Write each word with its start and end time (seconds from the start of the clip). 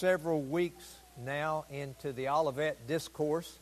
several 0.00 0.40
weeks 0.40 0.94
now 1.26 1.66
into 1.70 2.10
the 2.14 2.26
Olivet 2.26 2.88
Discourse. 2.88 3.58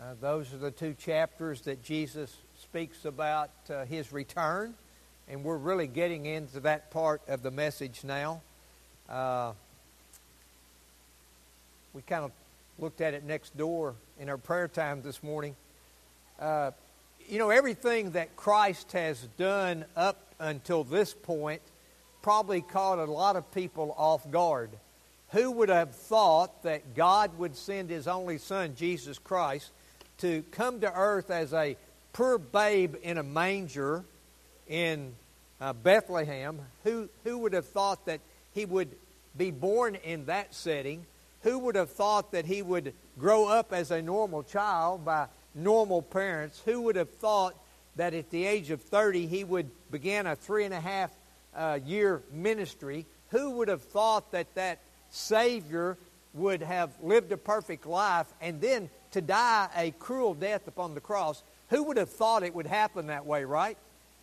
Uh, 0.00 0.14
those 0.20 0.54
are 0.54 0.56
the 0.56 0.70
two 0.70 0.94
chapters 0.94 1.62
that 1.62 1.82
Jesus 1.82 2.32
speaks 2.62 3.04
about 3.04 3.50
uh, 3.68 3.84
his 3.84 4.12
return, 4.12 4.72
and 5.28 5.42
we're 5.42 5.56
really 5.56 5.88
getting 5.88 6.26
into 6.26 6.60
that 6.60 6.92
part 6.92 7.22
of 7.26 7.42
the 7.42 7.50
message 7.50 8.04
now. 8.04 8.40
Uh, 9.08 9.50
we 11.92 12.02
kind 12.02 12.24
of 12.24 12.30
looked 12.78 13.00
at 13.00 13.12
it 13.12 13.24
next 13.24 13.56
door 13.58 13.96
in 14.20 14.28
our 14.28 14.38
prayer 14.38 14.68
time 14.68 15.02
this 15.02 15.24
morning. 15.24 15.56
Uh, 16.38 16.70
you 17.28 17.40
know, 17.40 17.50
everything 17.50 18.12
that 18.12 18.36
Christ 18.36 18.92
has 18.92 19.26
done 19.36 19.86
up 19.96 20.18
until 20.38 20.84
this 20.84 21.14
point 21.14 21.62
probably 22.22 22.60
caught 22.60 23.00
a 23.00 23.06
lot 23.06 23.34
of 23.34 23.52
people 23.52 23.92
off 23.98 24.30
guard. 24.30 24.70
Who 25.32 25.50
would 25.52 25.68
have 25.68 25.94
thought 25.94 26.62
that 26.62 26.94
God 26.94 27.38
would 27.38 27.54
send 27.54 27.90
His 27.90 28.08
only 28.08 28.38
Son, 28.38 28.74
Jesus 28.74 29.18
Christ, 29.18 29.70
to 30.18 30.42
come 30.52 30.80
to 30.80 30.92
earth 30.92 31.30
as 31.30 31.52
a 31.52 31.76
poor 32.14 32.38
babe 32.38 32.96
in 33.02 33.18
a 33.18 33.22
manger 33.22 34.04
in 34.66 35.14
uh, 35.60 35.74
Bethlehem? 35.74 36.58
Who, 36.84 37.10
who 37.24 37.38
would 37.38 37.52
have 37.52 37.66
thought 37.66 38.06
that 38.06 38.20
He 38.54 38.64
would 38.64 38.88
be 39.36 39.50
born 39.50 39.96
in 39.96 40.26
that 40.26 40.54
setting? 40.54 41.04
Who 41.42 41.58
would 41.58 41.74
have 41.74 41.90
thought 41.90 42.32
that 42.32 42.46
He 42.46 42.62
would 42.62 42.94
grow 43.18 43.48
up 43.48 43.74
as 43.74 43.90
a 43.90 44.00
normal 44.00 44.42
child 44.42 45.04
by 45.04 45.26
normal 45.54 46.00
parents? 46.00 46.62
Who 46.64 46.82
would 46.82 46.96
have 46.96 47.10
thought 47.10 47.54
that 47.96 48.14
at 48.14 48.30
the 48.30 48.46
age 48.46 48.70
of 48.70 48.80
30 48.80 49.26
He 49.26 49.44
would 49.44 49.70
begin 49.90 50.26
a 50.26 50.36
three 50.36 50.64
and 50.64 50.72
a 50.72 50.80
half 50.80 51.10
uh, 51.54 51.78
year 51.84 52.22
ministry? 52.32 53.04
Who 53.28 53.50
would 53.50 53.68
have 53.68 53.82
thought 53.82 54.32
that 54.32 54.54
that 54.54 54.78
Savior 55.10 55.96
would 56.34 56.62
have 56.62 56.90
lived 57.02 57.32
a 57.32 57.36
perfect 57.36 57.86
life 57.86 58.26
and 58.40 58.60
then 58.60 58.90
to 59.12 59.20
die 59.20 59.68
a 59.76 59.90
cruel 59.92 60.34
death 60.34 60.68
upon 60.68 60.94
the 60.94 61.00
cross. 61.00 61.42
Who 61.70 61.84
would 61.84 61.96
have 61.96 62.10
thought 62.10 62.42
it 62.42 62.54
would 62.54 62.66
happen 62.66 63.08
that 63.08 63.26
way, 63.26 63.44
right? 63.44 63.76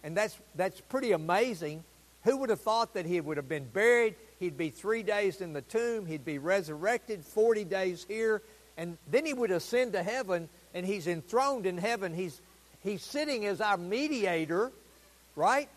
And 0.04 0.16
that's, 0.16 0.38
that's 0.56 0.80
pretty 0.82 1.12
amazing. 1.12 1.84
Who 2.24 2.38
would 2.38 2.50
have 2.50 2.62
thought 2.62 2.94
that 2.94 3.06
he 3.06 3.20
would 3.22 3.38
have 3.38 3.50
been 3.50 3.66
buried? 3.66 4.16
He'd 4.40 4.58
be 4.58 4.70
three 4.70 5.04
days 5.04 5.42
in 5.42 5.54
the 5.54 5.62
tomb. 5.62 6.06
He'd 6.06 6.26
be 6.26 6.38
resurrected 6.38 7.24
40 7.24 7.64
days 7.66 8.06
here. 8.08 8.42
And 8.78 8.98
then 9.10 9.26
he 9.26 9.34
would 9.34 9.52
ascend 9.52 9.94
to 9.94 10.04
heaven, 10.04 10.50
and 10.74 10.86
he's 10.86 11.08
enthroned 11.08 11.66
in 11.66 11.78
heaven. 11.78 12.14
He's, 12.14 12.42
he's 12.84 13.04
sitting 13.04 13.46
as 13.46 13.62
our 13.62 13.78
mediator, 13.78 14.72
right? 15.36 15.70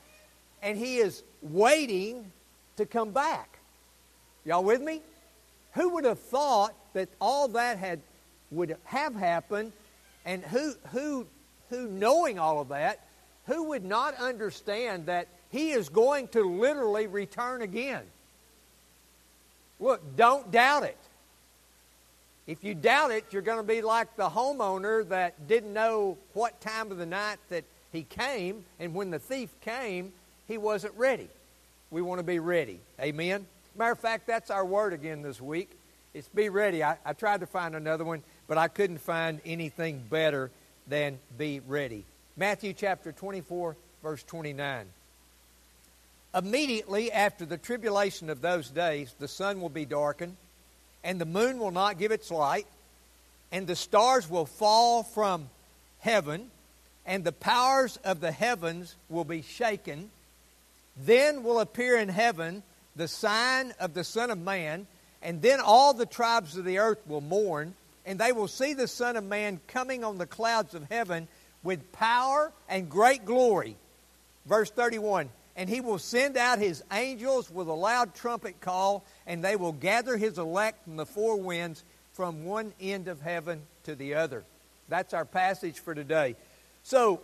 And 0.63 0.77
he 0.77 0.99
is 0.99 1.23
waiting 1.43 2.33
to 2.77 2.87
come 2.87 3.11
back. 3.11 3.58
Y'all 4.49 4.65
with 4.65 4.81
me? 4.81 5.03
Who 5.75 5.91
would 5.91 6.07
have 6.07 6.19
thought 6.19 6.75
that 6.95 7.11
all 7.21 7.49
that 7.49 7.77
had 7.77 8.01
would 8.51 8.75
have 8.85 9.15
happened 9.15 9.73
and 10.25 10.43
who 10.43 10.73
who 10.91 11.27
who 11.69 11.87
knowing 11.87 12.39
all 12.39 12.59
of 12.59 12.69
that, 12.69 13.07
who 13.47 13.65
would 13.65 13.85
not 13.85 14.15
understand 14.15 15.05
that 15.05 15.29
he 15.51 15.73
is 15.73 15.91
going 15.91 16.29
to 16.29 16.43
literally 16.43 17.07
return 17.07 17.61
again? 17.61 18.05
Look, 19.79 20.17
don't 20.17 20.51
doubt 20.51 20.85
it. 20.85 20.97
If 22.47 22.65
you 22.65 22.75
doubt 22.75 23.11
it, 23.11 23.27
you're 23.31 23.43
going 23.43 23.59
to 23.59 23.63
be 23.63 23.83
like 23.83 24.17
the 24.17 24.31
homeowner 24.31 25.07
that 25.11 25.47
didn't 25.47 25.75
know 25.75 26.17
what 26.33 26.59
time 26.63 26.91
of 26.91 26.97
the 26.97 27.05
night 27.05 27.37
that 27.51 27.65
he 27.93 28.03
came, 28.03 28.65
and 28.81 28.95
when 28.95 29.11
the 29.11 29.19
thief 29.19 29.51
came, 29.61 30.11
he 30.47 30.57
wasn't 30.57 30.95
ready. 30.97 31.29
We 31.91 32.01
want 32.01 32.21
to 32.21 32.25
be 32.25 32.39
ready. 32.39 32.81
Amen. 32.99 33.47
Matter 33.79 33.93
of 33.93 34.01
fact, 34.01 34.27
that's 34.27 34.51
our 34.51 34.65
word 34.65 34.93
again 34.93 35.23
this 35.23 35.41
week. 35.41 35.71
It's 36.13 36.27
be 36.27 36.49
ready. 36.49 36.83
I, 36.83 36.97
I 37.05 37.13
tried 37.13 37.41
to 37.41 37.47
find 37.47 37.77
another 37.77 38.05
one, 38.05 38.25
but 38.49 38.59
I 38.59 38.67
couldn't 38.67 38.99
find 38.99 39.41
anything 39.47 40.03
better 40.11 40.51
than 40.89 41.21
be 41.39 41.61
ready. 41.61 42.05
Matthew 42.37 42.73
chapter 42.73 43.13
24, 43.13 43.77
verse 44.03 44.25
29. 44.25 44.85
Immediately 46.35 47.13
after 47.13 47.47
the 47.47 47.57
tribulation 47.57 48.31
of 48.31 48.41
those 48.41 48.69
days, 48.69 49.15
the 49.21 49.29
sun 49.29 49.61
will 49.61 49.69
be 49.69 49.85
darkened, 49.85 50.37
and 51.05 51.21
the 51.21 51.25
moon 51.25 51.61
will 51.61 51.71
not 51.71 52.01
give 52.01 52.11
its 52.11 52.33
light, 52.33 52.67
and 53.53 53.69
the 53.69 53.77
stars 53.77 54.29
will 54.29 54.47
fall 54.47 55.05
from 55.05 55.49
heaven, 56.01 56.51
and 57.07 57.23
the 57.23 57.31
powers 57.31 57.97
of 58.03 58.19
the 58.19 58.33
heavens 58.33 58.97
will 59.09 59.25
be 59.25 59.43
shaken. 59.43 60.11
Then 60.97 61.45
will 61.45 61.61
appear 61.61 61.97
in 61.97 62.09
heaven 62.09 62.65
the 62.99 63.09
sign 63.09 63.73
of 63.81 63.95
the 63.95 64.05
Son 64.05 64.31
of 64.31 64.39
Man, 64.39 64.87
and 65.23 65.41
then 65.41 65.61
all 65.61 65.95
the 65.95 66.05
tribes 66.05 66.57
of 66.57 66.65
the 66.65 66.79
earth 66.79 66.99
will 67.07 67.21
mourn, 67.21 67.75
and 68.05 68.19
they 68.19 68.33
will 68.33 68.49
see 68.49 68.75
the 68.75 68.89
Son 68.89 69.17
of 69.17 69.25
Man 69.25 69.61
coming 69.69 70.05
on 70.05 70.19
the 70.19 70.27
clouds 70.27 70.75
of 70.75 70.83
heaven 70.91 71.29
with 71.63 71.93
power 71.93 72.53
and 72.69 72.91
great 72.91 73.25
glory. 73.25 73.77
Verse 74.47 74.71
31 74.71 75.31
And 75.57 75.71
he 75.71 75.81
will 75.81 76.01
send 76.01 76.37
out 76.37 76.59
his 76.59 76.83
angels 76.93 77.51
with 77.51 77.69
a 77.69 77.73
loud 77.73 78.15
trumpet 78.15 78.61
call, 78.61 79.05
and 79.27 79.45
they 79.45 79.55
will 79.55 79.73
gather 79.73 80.17
his 80.17 80.37
elect 80.37 80.83
from 80.85 80.97
the 80.97 81.07
four 81.07 81.37
winds 81.37 81.85
from 82.15 82.45
one 82.45 82.73
end 82.81 83.07
of 83.07 83.21
heaven 83.21 83.63
to 83.85 83.95
the 83.95 84.15
other. 84.15 84.43
That's 84.89 85.15
our 85.15 85.25
passage 85.25 85.79
for 85.79 85.95
today. 85.95 86.35
So, 86.83 87.21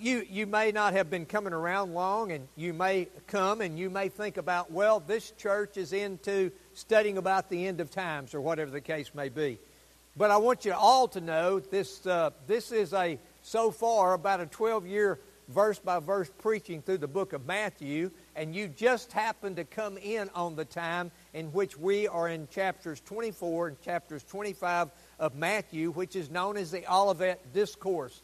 you, 0.00 0.26
you 0.28 0.46
may 0.46 0.72
not 0.72 0.92
have 0.94 1.10
been 1.10 1.26
coming 1.26 1.52
around 1.52 1.94
long, 1.94 2.32
and 2.32 2.48
you 2.56 2.72
may 2.72 3.08
come 3.26 3.60
and 3.60 3.78
you 3.78 3.90
may 3.90 4.08
think 4.08 4.36
about, 4.36 4.70
well, 4.70 5.00
this 5.00 5.30
church 5.32 5.76
is 5.76 5.92
into 5.92 6.50
studying 6.74 7.18
about 7.18 7.50
the 7.50 7.66
end 7.66 7.80
of 7.80 7.90
times 7.90 8.34
or 8.34 8.40
whatever 8.40 8.70
the 8.70 8.80
case 8.80 9.14
may 9.14 9.28
be. 9.28 9.58
But 10.16 10.30
I 10.30 10.38
want 10.38 10.64
you 10.64 10.72
all 10.72 11.08
to 11.08 11.20
know 11.20 11.60
this, 11.60 12.06
uh, 12.06 12.30
this 12.46 12.72
is 12.72 12.94
a, 12.94 13.18
so 13.42 13.70
far, 13.70 14.14
about 14.14 14.40
a 14.40 14.46
12 14.46 14.86
year 14.86 15.20
verse 15.48 15.78
by 15.78 16.00
verse 16.00 16.30
preaching 16.38 16.82
through 16.82 16.98
the 16.98 17.08
book 17.08 17.32
of 17.32 17.46
Matthew, 17.46 18.10
and 18.34 18.54
you 18.54 18.68
just 18.68 19.12
happen 19.12 19.54
to 19.56 19.64
come 19.64 19.96
in 19.98 20.28
on 20.34 20.56
the 20.56 20.64
time 20.64 21.10
in 21.34 21.46
which 21.52 21.78
we 21.78 22.08
are 22.08 22.28
in 22.28 22.48
chapters 22.48 23.00
24 23.06 23.68
and 23.68 23.80
chapters 23.82 24.24
25 24.24 24.90
of 25.18 25.34
Matthew, 25.34 25.92
which 25.92 26.16
is 26.16 26.30
known 26.30 26.56
as 26.56 26.70
the 26.70 26.90
Olivet 26.92 27.52
Discourse. 27.52 28.22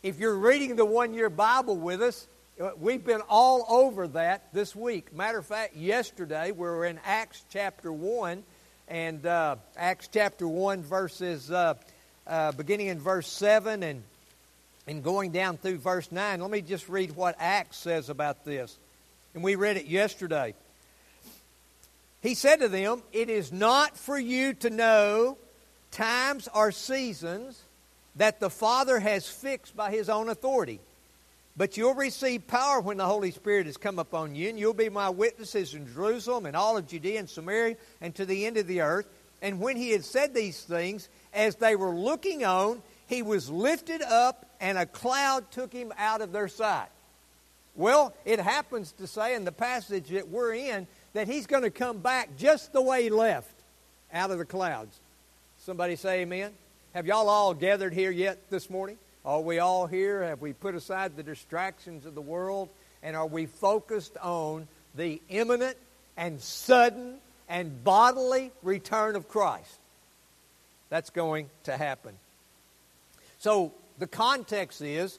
If 0.00 0.20
you're 0.20 0.36
reading 0.36 0.76
the 0.76 0.84
one 0.84 1.12
year 1.12 1.28
Bible 1.28 1.76
with 1.76 2.00
us, 2.00 2.28
uh, 2.60 2.70
we've 2.78 3.04
been 3.04 3.20
all 3.28 3.66
over 3.68 4.06
that 4.06 4.52
this 4.52 4.76
week. 4.76 5.12
Matter 5.12 5.38
of 5.38 5.46
fact, 5.46 5.74
yesterday 5.74 6.52
we 6.52 6.60
were 6.60 6.84
in 6.84 7.00
Acts 7.04 7.42
chapter 7.50 7.92
1, 7.92 8.44
and 8.86 9.26
uh, 9.26 9.56
Acts 9.76 10.08
chapter 10.12 10.46
1, 10.46 10.84
verses 10.84 11.50
uh, 11.50 11.74
uh, 12.28 12.52
beginning 12.52 12.86
in 12.86 13.00
verse 13.00 13.26
7 13.26 13.82
and, 13.82 14.04
and 14.86 15.02
going 15.02 15.32
down 15.32 15.56
through 15.56 15.78
verse 15.78 16.12
9. 16.12 16.40
Let 16.40 16.48
me 16.48 16.62
just 16.62 16.88
read 16.88 17.16
what 17.16 17.34
Acts 17.40 17.78
says 17.78 18.08
about 18.08 18.44
this. 18.44 18.78
And 19.34 19.42
we 19.42 19.56
read 19.56 19.78
it 19.78 19.86
yesterday. 19.86 20.54
He 22.22 22.34
said 22.34 22.60
to 22.60 22.68
them, 22.68 23.02
It 23.12 23.30
is 23.30 23.50
not 23.50 23.96
for 23.96 24.16
you 24.16 24.54
to 24.54 24.70
know 24.70 25.38
times 25.90 26.48
or 26.54 26.70
seasons 26.70 27.60
that 28.18 28.40
the 28.40 28.50
Father 28.50 29.00
has 29.00 29.28
fixed 29.28 29.76
by 29.76 29.90
His 29.90 30.08
own 30.08 30.28
authority. 30.28 30.80
But 31.56 31.76
you'll 31.76 31.94
receive 31.94 32.46
power 32.46 32.80
when 32.80 32.98
the 32.98 33.06
Holy 33.06 33.32
Spirit 33.32 33.66
has 33.66 33.76
come 33.76 33.98
upon 33.98 34.36
you, 34.36 34.48
and 34.48 34.58
you'll 34.58 34.74
be 34.74 34.88
my 34.88 35.10
witnesses 35.10 35.74
in 35.74 35.92
Jerusalem 35.92 36.46
and 36.46 36.54
all 36.54 36.76
of 36.76 36.86
Judea 36.86 37.18
and 37.18 37.28
Samaria 37.28 37.76
and 38.00 38.14
to 38.14 38.24
the 38.24 38.46
end 38.46 38.56
of 38.58 38.68
the 38.68 38.82
earth. 38.82 39.06
And 39.42 39.60
when 39.60 39.76
he 39.76 39.90
had 39.90 40.04
said 40.04 40.34
these 40.34 40.62
things, 40.62 41.08
as 41.32 41.56
they 41.56 41.74
were 41.74 41.94
looking 41.94 42.44
on, 42.44 42.80
he 43.08 43.22
was 43.22 43.50
lifted 43.50 44.02
up, 44.02 44.46
and 44.60 44.78
a 44.78 44.86
cloud 44.86 45.50
took 45.50 45.72
him 45.72 45.92
out 45.98 46.20
of 46.20 46.30
their 46.30 46.48
sight. 46.48 46.88
Well, 47.74 48.12
it 48.24 48.40
happens 48.40 48.92
to 48.98 49.06
say 49.06 49.34
in 49.34 49.44
the 49.44 49.52
passage 49.52 50.08
that 50.08 50.28
we're 50.28 50.54
in 50.54 50.86
that 51.12 51.28
he's 51.28 51.46
going 51.46 51.62
to 51.62 51.70
come 51.70 51.98
back 51.98 52.36
just 52.36 52.72
the 52.72 52.82
way 52.82 53.04
he 53.04 53.10
left, 53.10 53.54
out 54.12 54.30
of 54.30 54.38
the 54.38 54.44
clouds. 54.44 54.96
Somebody 55.60 55.96
say 55.96 56.20
amen. 56.20 56.52
Have 56.94 57.06
y'all 57.06 57.28
all 57.28 57.52
gathered 57.52 57.92
here 57.92 58.10
yet 58.10 58.48
this 58.48 58.70
morning? 58.70 58.96
Are 59.22 59.42
we 59.42 59.58
all 59.58 59.86
here? 59.86 60.22
Have 60.22 60.40
we 60.40 60.54
put 60.54 60.74
aside 60.74 61.16
the 61.16 61.22
distractions 61.22 62.06
of 62.06 62.14
the 62.14 62.22
world? 62.22 62.70
And 63.02 63.14
are 63.14 63.26
we 63.26 63.44
focused 63.44 64.16
on 64.16 64.66
the 64.94 65.20
imminent 65.28 65.76
and 66.16 66.40
sudden 66.40 67.18
and 67.46 67.84
bodily 67.84 68.52
return 68.62 69.16
of 69.16 69.28
Christ? 69.28 69.78
That's 70.88 71.10
going 71.10 71.50
to 71.64 71.76
happen. 71.76 72.14
So 73.38 73.74
the 73.98 74.06
context 74.06 74.80
is 74.80 75.18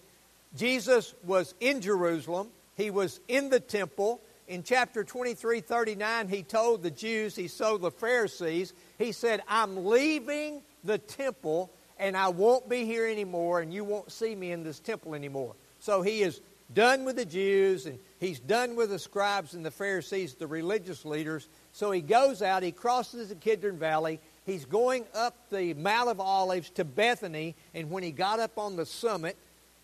Jesus 0.58 1.14
was 1.24 1.54
in 1.60 1.82
Jerusalem, 1.82 2.48
he 2.78 2.90
was 2.90 3.20
in 3.28 3.52
the 3.52 3.60
temple. 3.60 4.22
In 4.48 4.64
chapter 4.64 5.04
23 5.04 5.62
39, 5.62 6.30
he 6.30 6.42
told 6.42 6.82
the 6.82 6.90
Jews, 6.90 7.36
he 7.36 7.48
told 7.48 7.82
the 7.82 7.92
Pharisees, 7.92 8.74
he 8.98 9.12
said, 9.12 9.44
I'm 9.48 9.86
leaving 9.86 10.64
the 10.84 10.98
temple 10.98 11.72
and 11.98 12.16
I 12.16 12.30
won't 12.30 12.70
be 12.70 12.86
here 12.86 13.06
anymore 13.06 13.60
and 13.60 13.74
you 13.74 13.84
won't 13.84 14.12
see 14.12 14.36
me 14.36 14.52
in 14.52 14.64
this 14.64 14.80
temple 14.80 15.14
anymore. 15.14 15.56
So 15.80 16.02
he 16.02 16.22
is 16.22 16.42
done 16.74 17.04
with 17.04 17.16
the 17.16 17.26
Jews 17.26 17.86
and 17.86 18.00
he's 18.20 18.40
done 18.40 18.76
with 18.76 18.90
the 18.90 19.00
scribes 19.00 19.54
and 19.54 19.66
the 19.66 19.72
Pharisees, 19.72 20.36
the 20.36 20.48
religious 20.48 21.06
leaders. 21.06 21.48
So 21.74 21.92
he 21.92 22.02
goes 22.02 22.42
out, 22.42 22.64
he 22.64 22.72
crosses 22.72 23.30
the 23.30 23.36
Kidron 23.36 23.78
Valley, 23.78 24.20
he's 24.46 24.66
going 24.66 25.06
up 25.14 25.36
the 25.50 25.74
Mount 25.74 26.10
of 26.10 26.20
Olives 26.20 26.70
to 26.72 26.86
Bethany, 26.86 27.56
and 27.74 27.90
when 27.90 28.04
he 28.04 28.12
got 28.12 28.40
up 28.40 28.58
on 28.58 28.76
the 28.76 28.86
summit, 28.86 29.38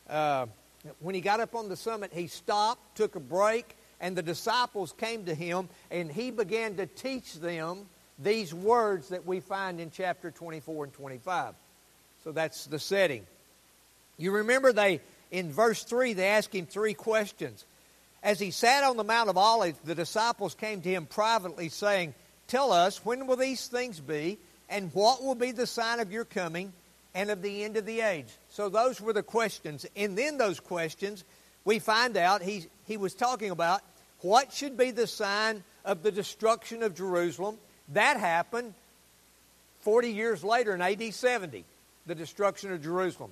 uh, 0.09 0.45
when 0.99 1.15
he 1.15 1.21
got 1.21 1.39
up 1.39 1.55
on 1.55 1.69
the 1.69 1.75
summit, 1.75 2.11
he 2.13 2.27
stopped, 2.27 2.95
took 2.95 3.15
a 3.15 3.19
break, 3.19 3.75
and 3.99 4.15
the 4.15 4.21
disciples 4.21 4.93
came 4.97 5.25
to 5.25 5.33
him, 5.33 5.69
and 5.89 6.11
he 6.11 6.31
began 6.31 6.75
to 6.75 6.85
teach 6.85 7.35
them 7.35 7.87
these 8.19 8.53
words 8.53 9.09
that 9.09 9.25
we 9.25 9.39
find 9.39 9.79
in 9.79 9.91
chapter 9.91 10.31
24 10.31 10.85
and 10.85 10.93
25. 10.93 11.53
So 12.23 12.31
that's 12.31 12.65
the 12.65 12.79
setting. 12.79 13.25
You 14.17 14.31
remember 14.31 14.71
they 14.73 15.01
in 15.31 15.51
verse 15.51 15.83
3 15.83 16.13
they 16.13 16.27
ask 16.27 16.53
him 16.53 16.65
three 16.65 16.93
questions. 16.93 17.65
As 18.23 18.39
he 18.39 18.51
sat 18.51 18.83
on 18.83 18.97
the 18.97 19.03
Mount 19.03 19.29
of 19.29 19.37
Olives, 19.37 19.77
the 19.83 19.93
disciples 19.93 20.55
came 20.55 20.81
to 20.81 20.89
him 20.89 21.05
privately 21.05 21.69
saying, 21.69 22.15
"Tell 22.47 22.71
us, 22.71 23.05
when 23.05 23.27
will 23.27 23.35
these 23.35 23.67
things 23.67 23.99
be, 23.99 24.39
and 24.69 24.91
what 24.93 25.21
will 25.21 25.35
be 25.35 25.51
the 25.51 25.67
sign 25.67 25.99
of 25.99 26.11
your 26.11 26.25
coming 26.25 26.73
and 27.13 27.29
of 27.29 27.43
the 27.43 27.63
end 27.63 27.77
of 27.77 27.85
the 27.85 28.01
age?" 28.01 28.29
So 28.49 28.69
those 28.69 28.99
were 28.99 29.13
the 29.13 29.21
questions. 29.21 29.85
And 29.95 30.17
then 30.17 30.37
those 30.37 30.59
questions, 30.59 31.23
we 31.65 31.77
find 31.77 32.17
out 32.17 32.41
he 32.41 32.67
he 32.85 32.97
was 32.97 33.13
talking 33.13 33.51
about 33.51 33.81
what 34.21 34.51
should 34.53 34.77
be 34.77 34.89
the 34.89 35.05
sign 35.05 35.63
of 35.83 36.01
the 36.01 36.11
destruction 36.11 36.81
of 36.81 36.95
Jerusalem 36.95 37.59
that 37.93 38.17
happened 38.17 38.73
40 39.81 40.11
years 40.11 40.43
later 40.43 40.73
in 40.73 40.81
AD 40.81 41.13
70, 41.13 41.63
the 42.05 42.15
destruction 42.15 42.71
of 42.71 42.81
Jerusalem. 42.81 43.31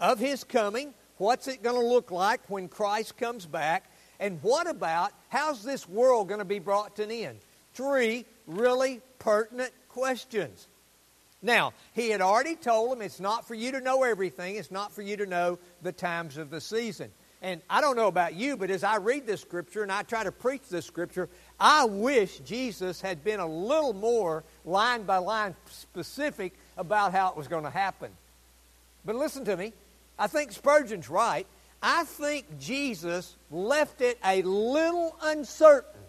Of 0.00 0.18
his 0.18 0.42
coming, 0.42 0.92
what's 1.18 1.46
it 1.46 1.62
going 1.62 1.80
to 1.80 1.86
look 1.86 2.10
like 2.10 2.40
when 2.50 2.68
Christ 2.68 3.16
comes 3.16 3.46
back? 3.46 3.88
And 4.18 4.42
what 4.42 4.68
about 4.68 5.12
how's 5.28 5.62
this 5.62 5.88
world 5.88 6.28
going 6.28 6.40
to 6.40 6.44
be 6.44 6.58
brought 6.58 6.96
to 6.96 7.04
an 7.04 7.10
end? 7.10 7.38
Three 7.74 8.26
really 8.46 9.00
pertinent 9.18 9.72
questions. 9.88 10.66
Now, 11.42 11.74
he 11.92 12.08
had 12.08 12.20
already 12.20 12.56
told 12.56 12.92
them 12.92 13.02
it's 13.02 13.20
not 13.20 13.46
for 13.46 13.54
you 13.54 13.72
to 13.72 13.80
know 13.80 14.02
everything, 14.02 14.56
it's 14.56 14.70
not 14.70 14.92
for 14.92 15.02
you 15.02 15.16
to 15.18 15.26
know 15.26 15.58
the 15.82 15.92
times 15.92 16.38
of 16.38 16.50
the 16.50 16.60
season. 16.60 17.10
And 17.42 17.60
I 17.68 17.82
don't 17.82 17.96
know 17.96 18.08
about 18.08 18.34
you, 18.34 18.56
but 18.56 18.70
as 18.70 18.82
I 18.82 18.96
read 18.96 19.26
this 19.26 19.42
scripture 19.42 19.82
and 19.82 19.92
I 19.92 20.02
try 20.02 20.24
to 20.24 20.32
preach 20.32 20.62
this 20.70 20.86
scripture, 20.86 21.28
I 21.58 21.84
wish 21.84 22.38
Jesus 22.40 23.00
had 23.00 23.22
been 23.22 23.40
a 23.40 23.46
little 23.46 23.92
more 23.92 24.44
line 24.64 25.04
by 25.04 25.18
line 25.18 25.54
specific 25.70 26.52
about 26.76 27.12
how 27.12 27.30
it 27.30 27.36
was 27.36 27.48
going 27.48 27.64
to 27.64 27.70
happen. 27.70 28.10
But 29.04 29.14
listen 29.14 29.44
to 29.44 29.56
me. 29.56 29.72
I 30.18 30.26
think 30.26 30.52
Spurgeon's 30.52 31.08
right. 31.08 31.46
I 31.82 32.04
think 32.04 32.58
Jesus 32.58 33.36
left 33.50 34.00
it 34.00 34.18
a 34.24 34.42
little 34.42 35.16
uncertain 35.22 36.00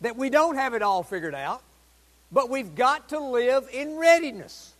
that 0.00 0.16
we 0.16 0.30
don't 0.30 0.56
have 0.56 0.74
it 0.74 0.82
all 0.82 1.02
figured 1.02 1.34
out, 1.34 1.62
but 2.30 2.50
we've 2.50 2.74
got 2.74 3.08
to 3.08 3.18
live 3.18 3.68
in 3.72 3.96
readiness. 3.96 4.74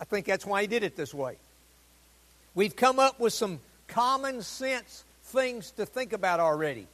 I 0.00 0.04
think 0.04 0.26
that's 0.26 0.44
why 0.44 0.62
he 0.62 0.66
did 0.66 0.82
it 0.82 0.96
this 0.96 1.14
way. 1.14 1.36
We've 2.54 2.76
come 2.76 2.98
up 2.98 3.18
with 3.18 3.32
some 3.32 3.60
common 3.92 4.42
sense 4.42 5.04
things 5.24 5.70
to 5.72 5.86
think 5.86 6.12
about 6.12 6.40
already. 6.40 6.86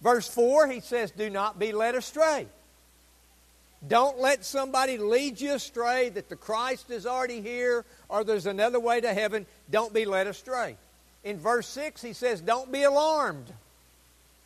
Verse 0.00 0.28
4, 0.28 0.68
he 0.68 0.80
says, 0.80 1.10
Do 1.10 1.30
not 1.30 1.58
be 1.58 1.72
led 1.72 1.94
astray. 1.94 2.46
Don't 3.86 4.18
let 4.18 4.44
somebody 4.44 4.96
lead 4.96 5.40
you 5.40 5.54
astray 5.54 6.08
that 6.10 6.28
the 6.28 6.36
Christ 6.36 6.90
is 6.90 7.06
already 7.06 7.40
here 7.40 7.84
or 8.08 8.24
there's 8.24 8.46
another 8.46 8.80
way 8.80 9.00
to 9.00 9.12
heaven. 9.12 9.46
Don't 9.70 9.92
be 9.92 10.04
led 10.04 10.26
astray. 10.26 10.76
In 11.22 11.38
verse 11.38 11.66
6, 11.68 12.02
he 12.02 12.12
says, 12.12 12.40
Don't 12.40 12.70
be 12.70 12.82
alarmed. 12.82 13.52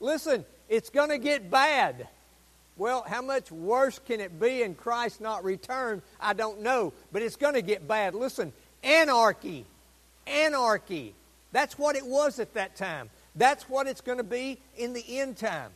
Listen, 0.00 0.44
it's 0.68 0.90
going 0.90 1.10
to 1.10 1.18
get 1.18 1.50
bad. 1.50 2.08
Well, 2.76 3.04
how 3.06 3.22
much 3.22 3.50
worse 3.50 3.98
can 3.98 4.20
it 4.20 4.38
be 4.38 4.62
in 4.62 4.76
Christ 4.76 5.20
not 5.20 5.42
return? 5.42 6.00
I 6.20 6.32
don't 6.32 6.62
know, 6.62 6.92
but 7.10 7.22
it's 7.22 7.34
going 7.34 7.54
to 7.54 7.62
get 7.62 7.88
bad. 7.88 8.14
Listen, 8.14 8.52
anarchy. 8.84 9.64
Anarchy. 10.28 11.14
That's 11.52 11.78
what 11.78 11.96
it 11.96 12.06
was 12.06 12.38
at 12.38 12.54
that 12.54 12.76
time. 12.76 13.10
That's 13.34 13.68
what 13.68 13.86
it's 13.86 14.00
going 14.00 14.18
to 14.18 14.24
be 14.24 14.58
in 14.76 14.92
the 14.92 15.20
end 15.20 15.36
time. 15.36 15.70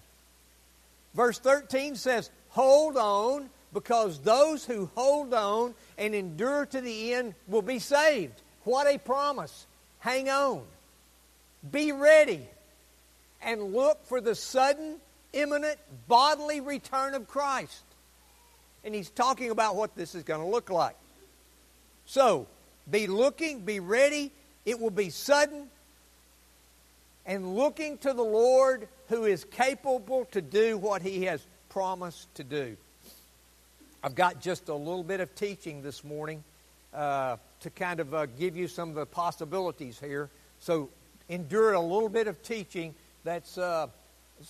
Verse 1.14 1.38
13 1.38 1.96
says, 1.96 2.30
Hold 2.50 2.96
on, 2.96 3.48
because 3.72 4.18
those 4.20 4.64
who 4.64 4.90
hold 4.94 5.32
on 5.32 5.74
and 5.96 6.14
endure 6.14 6.66
to 6.66 6.80
the 6.80 7.14
end 7.14 7.34
will 7.48 7.62
be 7.62 7.78
saved. 7.78 8.40
What 8.64 8.86
a 8.86 8.98
promise. 8.98 9.66
Hang 10.00 10.28
on. 10.28 10.62
Be 11.70 11.92
ready. 11.92 12.46
And 13.40 13.72
look 13.72 14.04
for 14.06 14.20
the 14.20 14.34
sudden 14.34 14.96
imminent 15.32 15.78
bodily 16.08 16.60
return 16.60 17.14
of 17.14 17.26
Christ. 17.26 17.82
And 18.84 18.94
he's 18.94 19.10
talking 19.10 19.50
about 19.50 19.76
what 19.76 19.94
this 19.96 20.14
is 20.14 20.22
going 20.24 20.40
to 20.40 20.46
look 20.46 20.70
like. 20.70 20.96
So, 22.04 22.46
be 22.90 23.06
looking, 23.06 23.60
be 23.60 23.80
ready. 23.80 24.32
It 24.64 24.80
will 24.80 24.90
be 24.90 25.10
sudden. 25.10 25.68
And 27.24 27.54
looking 27.54 27.98
to 27.98 28.12
the 28.12 28.22
Lord 28.22 28.88
who 29.08 29.24
is 29.24 29.44
capable 29.44 30.26
to 30.32 30.42
do 30.42 30.76
what 30.76 31.02
he 31.02 31.24
has 31.24 31.44
promised 31.68 32.34
to 32.34 32.44
do. 32.44 32.76
I've 34.02 34.16
got 34.16 34.40
just 34.40 34.68
a 34.68 34.74
little 34.74 35.04
bit 35.04 35.20
of 35.20 35.32
teaching 35.36 35.82
this 35.82 36.02
morning 36.02 36.42
uh, 36.92 37.36
to 37.60 37.70
kind 37.70 38.00
of 38.00 38.12
uh, 38.12 38.26
give 38.26 38.56
you 38.56 38.66
some 38.66 38.88
of 38.88 38.96
the 38.96 39.06
possibilities 39.06 40.00
here. 40.00 40.28
So, 40.58 40.88
endure 41.28 41.74
a 41.74 41.80
little 41.80 42.08
bit 42.08 42.26
of 42.26 42.42
teaching 42.42 42.94
that's. 43.24 43.56
Uh, 43.56 43.86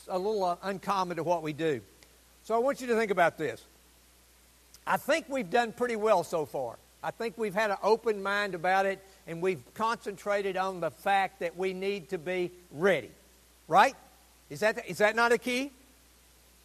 a 0.09 0.19
little 0.19 0.45
uh, 0.45 0.57
uncommon 0.63 1.17
to 1.17 1.23
what 1.23 1.43
we 1.43 1.53
do. 1.53 1.81
So 2.45 2.55
I 2.55 2.59
want 2.59 2.81
you 2.81 2.87
to 2.89 2.97
think 2.97 3.11
about 3.11 3.39
this. 3.39 3.63
I 4.87 4.97
think 4.97 5.27
we've 5.29 5.49
done 5.49 5.73
pretty 5.73 5.97
well 5.97 6.25
so 6.25 6.45
far. 6.45 6.77
I 7.03 7.11
think 7.11 7.37
we've 7.37 7.55
had 7.55 7.71
an 7.71 7.77
open 7.83 8.23
mind 8.23 8.55
about 8.55 8.87
it, 8.87 9.05
and 9.27 9.41
we've 9.41 9.63
concentrated 9.75 10.57
on 10.57 10.81
the 10.81 10.91
fact 10.91 11.41
that 11.41 11.57
we 11.57 11.73
need 11.73 12.11
to 12.11 12.19
be 12.19 12.51
ready. 12.71 13.11
Right? 13.69 13.95
Is 14.51 14.61
that, 14.61 14.89
is 14.89 14.99
that 14.99 15.17
not 15.17 15.33
a 15.33 15.39
key? 15.39 15.71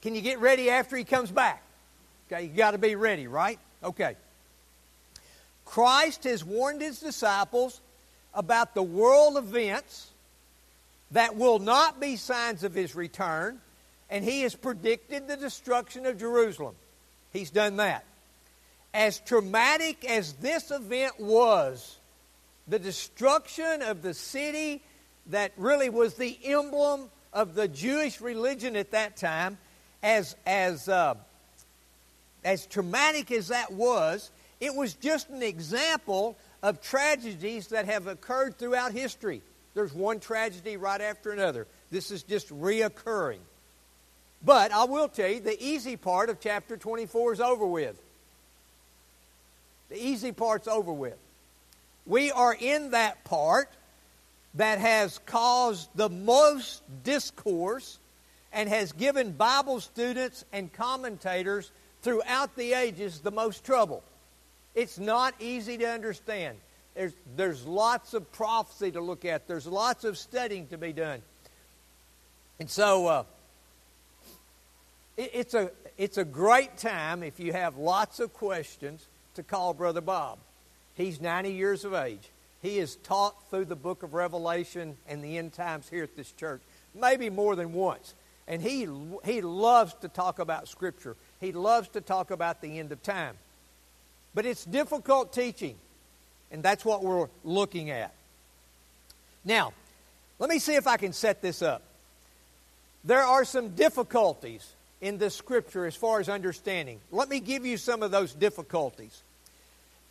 Can 0.01 0.15
you 0.15 0.21
get 0.21 0.39
ready 0.39 0.69
after 0.69 0.98
he 0.98 1.04
comes 1.04 1.31
back? 1.31 1.62
Okay, 2.31 2.44
you 2.44 2.50
got 2.50 2.71
to 2.71 2.77
be 2.77 2.95
ready, 2.95 3.27
right? 3.27 3.59
Okay. 3.83 4.15
Christ 5.65 6.24
has 6.25 6.44
warned 6.44 6.81
his 6.81 7.00
disciples 7.00 7.80
about 8.33 8.74
the 8.74 8.83
world 8.83 9.38
events 9.38 10.09
that 11.12 11.36
will 11.36 11.59
not 11.59 12.00
be 12.00 12.15
signs 12.15 12.63
of 12.63 12.74
his 12.74 12.95
return, 12.95 13.59
and 14.09 14.24
he 14.24 14.42
has 14.42 14.56
predicted 14.56 15.28
the 15.28 15.37
destruction 15.37 16.06
of 16.06 16.19
Jerusalem. 16.19 16.76
He's 17.33 17.49
done 17.49 17.78
that. 17.78 18.04
As 18.94 19.19
traumatic 19.19 20.06
as 20.09 20.33
this 20.33 20.71
event 20.71 21.19
was, 21.19 21.96
the 22.68 22.80
destruction 22.80 23.81
of 23.81 24.02
the 24.02 24.14
city 24.14 24.81
that 25.28 25.52
really 25.57 25.90
was 25.90 26.16
the 26.16 26.38
emblem 26.44 27.09
of 27.33 27.56
the 27.56 27.68
Jewish 27.68 28.21
religion 28.21 28.76
at 28.76 28.92
that 28.92 29.18
time, 29.18 29.57
as, 30.04 30.36
as, 30.45 30.88
uh, 30.90 31.16
as 32.44 32.66
traumatic 32.66 33.31
as 33.31 33.50
that 33.50 33.71
was, 33.71 34.31
it 34.59 34.74
was 34.74 34.94
just 34.95 35.30
an 35.30 35.44
example 35.44 36.38
of 36.64 36.81
tragedies 36.81 37.68
that 37.68 37.86
have 37.86 38.07
occurred 38.07 38.57
throughout 38.57 38.92
history. 38.92 39.42
There's 39.74 39.94
one 39.94 40.19
tragedy 40.19 40.78
right 40.78 41.00
after 41.00 41.31
another. 41.31 41.68
This 41.92 42.09
is 42.12 42.24
just 42.24 42.50
reoccurring. 42.50 43.40
But 44.44 44.71
I 44.71 44.86
will 44.86 45.07
tell 45.07 45.30
you, 45.30 45.40
the 45.40 45.62
easy 45.64 45.97
part 45.97 46.30
of 46.30 46.40
chapter 46.40 46.78
24 46.78 47.33
is 47.33 47.42
over 47.42 47.66
with. 47.66 48.02
The 49.90 50.04
easy 50.04 50.31
part's 50.31 50.68
over 50.68 50.92
with. 50.92 51.18
We 52.07 52.31
are 52.31 52.56
in 52.57 52.92
that 52.92 53.26
part 53.26 53.69
that 54.54 54.80
has 54.80 55.19
caused 55.26 55.90
the 55.94 56.09
most 56.09 56.81
discourse 57.04 57.99
and 58.54 58.69
has 58.69 58.94
given 58.94 59.33
Bible 59.33 59.81
students 59.81 60.45
and 60.54 60.71
commentators 60.71 61.69
throughout 62.02 62.56
the 62.56 62.73
ages 62.73 63.19
the 63.19 63.31
most 63.31 63.66
trouble. 63.66 64.04
It's 64.73 64.97
not 64.97 65.35
easy 65.40 65.78
to 65.80 65.85
understand. 65.85 66.57
There's, 66.95 67.14
there's 67.35 67.66
lots 67.66 68.14
of 68.14 68.31
prophecy 68.31 68.92
to 68.92 69.02
look 69.02 69.26
at, 69.26 69.47
there's 69.47 69.68
lots 69.68 70.06
of 70.06 70.18
studying 70.18 70.68
to 70.68 70.78
be 70.78 70.94
done. 70.94 71.21
And 72.59 72.69
so 72.69 73.07
uh, 73.07 73.23
it, 75.18 75.31
it's, 75.33 75.54
a, 75.54 75.71
it's 75.97 76.18
a 76.18 76.26
great 76.26 76.78
time 76.78 77.21
if 77.21 77.40
you 77.40 77.52
have 77.52 77.78
lots 77.78 78.19
of 78.19 78.33
questions 78.33 79.06
to 79.35 79.44
call 79.44 79.73
Brother 79.73 80.02
Bob. 80.02 80.40
He's 80.97 81.21
90 81.21 81.54
years 81.54 81.85
of 81.85 81.94
age. 81.94 82.27
He 82.63 82.80
is 82.80 82.95
taught 82.97 83.35
through 83.49 83.66
the 83.66 83.75
book 83.75 84.01
of 84.01 84.16
Revelation 84.16 84.97
and 85.07 85.23
the 85.23 85.37
end 85.37 85.54
times 85.54 85.87
here 85.87 86.04
at 86.04 86.18
this 86.18 86.31
church, 86.31 86.61
maybe 86.95 87.30
more 87.30 87.56
than 87.56 87.71
once. 87.71 88.16
And 88.47 88.61
he, 88.61 88.87
he 89.23 89.42
loves 89.42 89.94
to 90.01 90.07
talk 90.07 90.39
about 90.39 90.68
Scripture. 90.68 91.16
He 91.39 91.51
loves 91.51 91.87
to 91.89 92.01
talk 92.01 92.31
about 92.31 92.61
the 92.61 92.80
end 92.80 92.92
of 92.92 93.04
time. 93.04 93.35
But 94.33 94.45
it's 94.47 94.66
difficult 94.66 95.33
teaching. 95.33 95.75
And 96.51 96.63
that's 96.63 96.83
what 96.83 97.04
we're 97.04 97.27
looking 97.44 97.92
at. 97.92 98.13
Now, 99.45 99.73
let 100.39 100.49
me 100.49 100.59
see 100.59 100.75
if 100.75 100.87
I 100.87 100.97
can 100.97 101.13
set 101.13 101.42
this 101.42 101.61
up. 101.61 101.83
There 103.04 103.21
are 103.21 103.45
some 103.45 103.69
difficulties 103.69 104.68
in 104.99 105.19
the 105.19 105.30
scripture 105.30 105.85
as 105.85 105.95
far 105.95 106.19
as 106.19 106.27
understanding. 106.27 106.99
Let 107.11 107.30
me 107.30 107.39
give 107.39 107.66
you 107.66 107.77
some 107.77 108.01
of 108.01 108.11
those 108.11 108.33
difficulties. 108.33 109.21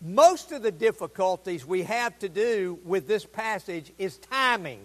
Most 0.01 0.53
of 0.53 0.63
the 0.63 0.73
difficulties 0.73 1.65
we 1.65 1.83
have 1.85 2.19
to 2.19 2.29
do 2.29 2.79
with 2.85 3.09
this 3.09 3.25
passage 3.25 3.93
is 3.99 4.19
timing. 4.19 4.81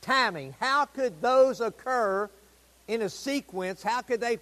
Timing. 0.00 0.54
How 0.58 0.86
could 0.86 1.20
those 1.20 1.60
occur 1.60 2.30
in 2.86 3.02
a 3.02 3.10
sequence? 3.10 3.82
How 3.82 4.00
could 4.00 4.20
they 4.20 4.38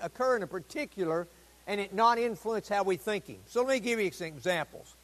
occur 0.00 0.36
in 0.36 0.42
a 0.42 0.46
particular 0.46 1.26
and 1.66 1.80
it 1.80 1.94
not 1.94 2.18
influence 2.18 2.68
how 2.68 2.84
we're 2.84 2.96
thinking? 2.96 3.38
So 3.48 3.62
let 3.62 3.74
me 3.74 3.80
give 3.80 4.00
you 4.00 4.10
some 4.12 4.28
examples. 4.28 4.94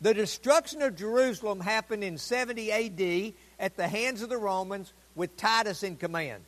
The 0.00 0.14
destruction 0.14 0.82
of 0.82 0.94
Jerusalem 0.94 1.58
happened 1.58 2.04
in 2.04 2.18
70 2.18 2.70
AD 2.70 3.32
at 3.58 3.76
the 3.76 3.88
hands 3.88 4.22
of 4.22 4.28
the 4.28 4.36
Romans 4.36 4.92
with 5.14 5.36
Titus 5.36 5.82
in 5.82 5.96
command. 5.96 6.44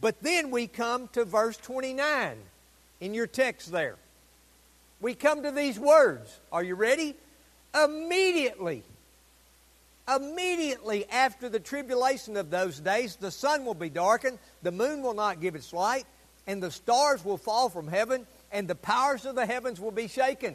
But 0.00 0.22
then 0.22 0.50
we 0.50 0.68
come 0.68 1.08
to 1.08 1.24
verse 1.24 1.56
29 1.58 2.36
in 3.00 3.14
your 3.14 3.26
text 3.26 3.70
there. 3.72 3.96
We 5.02 5.14
come 5.14 5.42
to 5.42 5.50
these 5.50 5.80
words. 5.80 6.38
Are 6.52 6.62
you 6.62 6.76
ready? 6.76 7.16
Immediately, 7.74 8.84
immediately 10.08 11.06
after 11.10 11.48
the 11.48 11.58
tribulation 11.58 12.36
of 12.36 12.50
those 12.50 12.78
days, 12.78 13.16
the 13.16 13.32
sun 13.32 13.64
will 13.64 13.74
be 13.74 13.88
darkened, 13.88 14.38
the 14.62 14.70
moon 14.70 15.02
will 15.02 15.14
not 15.14 15.40
give 15.40 15.56
its 15.56 15.72
light, 15.72 16.04
and 16.46 16.62
the 16.62 16.70
stars 16.70 17.24
will 17.24 17.36
fall 17.36 17.68
from 17.68 17.88
heaven, 17.88 18.26
and 18.52 18.68
the 18.68 18.76
powers 18.76 19.26
of 19.26 19.34
the 19.34 19.44
heavens 19.44 19.80
will 19.80 19.90
be 19.90 20.06
shaken. 20.06 20.54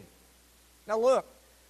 Now, 0.87 0.97
look, 0.97 1.25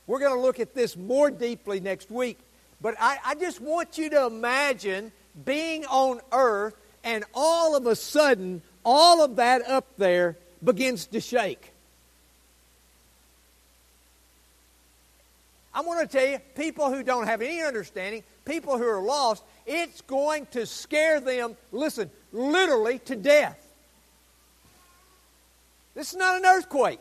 we're 0.06 0.20
going 0.20 0.36
to 0.36 0.42
look 0.42 0.60
at 0.60 0.76
this 0.76 0.96
more 0.96 1.32
deeply 1.32 1.80
next 1.80 2.12
week, 2.12 2.38
but 2.80 2.94
I, 3.00 3.18
I 3.26 3.36
just 3.36 3.60
want 3.60 3.98
you 3.98 4.12
to 4.12 4.28
imagine 4.28 5.12
being 5.46 5.84
on 5.86 6.22
earth 6.32 6.76
and 7.04 7.24
all 7.34 7.76
of 7.76 7.88
a 7.88 7.96
sudden, 7.96 8.62
all 8.86 9.24
of 9.24 9.38
that 9.38 9.68
up 9.68 9.88
there 9.98 10.36
begins 10.64 11.08
to 11.08 11.20
shake. 11.20 11.74
I 15.78 15.82
want 15.82 16.00
to 16.10 16.18
tell 16.18 16.28
you, 16.28 16.40
people 16.56 16.92
who 16.92 17.04
don't 17.04 17.28
have 17.28 17.40
any 17.44 17.62
understanding, 17.62 18.24
people 18.46 18.80
who 18.80 18.88
are 18.88 19.00
lost, 19.00 19.44
it's 19.68 20.02
going 20.02 20.48
to 20.48 20.66
scare 20.66 21.20
them, 21.20 21.56
listen, 21.72 22.10
literally 22.34 22.98
to 23.06 23.16
death. 23.16 23.64
This 25.94 26.14
is 26.14 26.18
not 26.18 26.38
an 26.38 26.48
earthquake. 26.48 27.00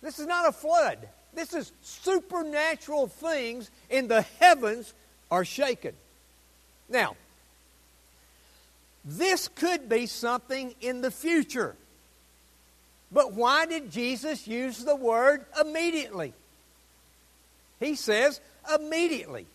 This 0.00 0.20
is 0.20 0.26
not 0.28 0.48
a 0.48 0.52
flood. 0.52 1.08
This 1.34 1.52
is 1.52 1.72
supernatural 1.82 3.08
things 3.08 3.72
in 3.88 4.06
the 4.06 4.22
heavens 4.38 4.94
are 5.32 5.44
shaken. 5.44 5.94
Now, 6.88 7.16
this 9.04 9.48
could 9.48 9.88
be 9.88 10.06
something 10.06 10.76
in 10.80 11.00
the 11.00 11.10
future. 11.10 11.74
But 13.12 13.32
why 13.32 13.66
did 13.66 13.90
Jesus 13.90 14.46
use 14.46 14.84
the 14.84 14.96
word 14.96 15.44
immediately? 15.60 16.32
He 17.80 17.94
says 17.94 18.40
immediately. 18.72 19.46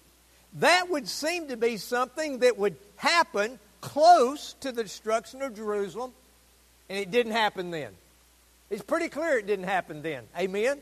That 0.55 0.89
would 0.89 1.07
seem 1.07 1.49
to 1.49 1.57
be 1.57 1.77
something 1.77 2.39
that 2.39 2.57
would 2.57 2.75
happen 2.97 3.59
close 3.81 4.55
to 4.61 4.71
the 4.71 4.83
destruction 4.83 5.41
of 5.41 5.55
Jerusalem, 5.55 6.11
and 6.89 6.97
it 6.97 7.11
didn't 7.11 7.33
happen 7.33 7.71
then. 7.71 7.91
It's 8.69 8.83
pretty 8.83 9.09
clear 9.09 9.37
it 9.37 9.47
didn't 9.47 9.65
happen 9.65 10.01
then. 10.01 10.23
Amen? 10.37 10.79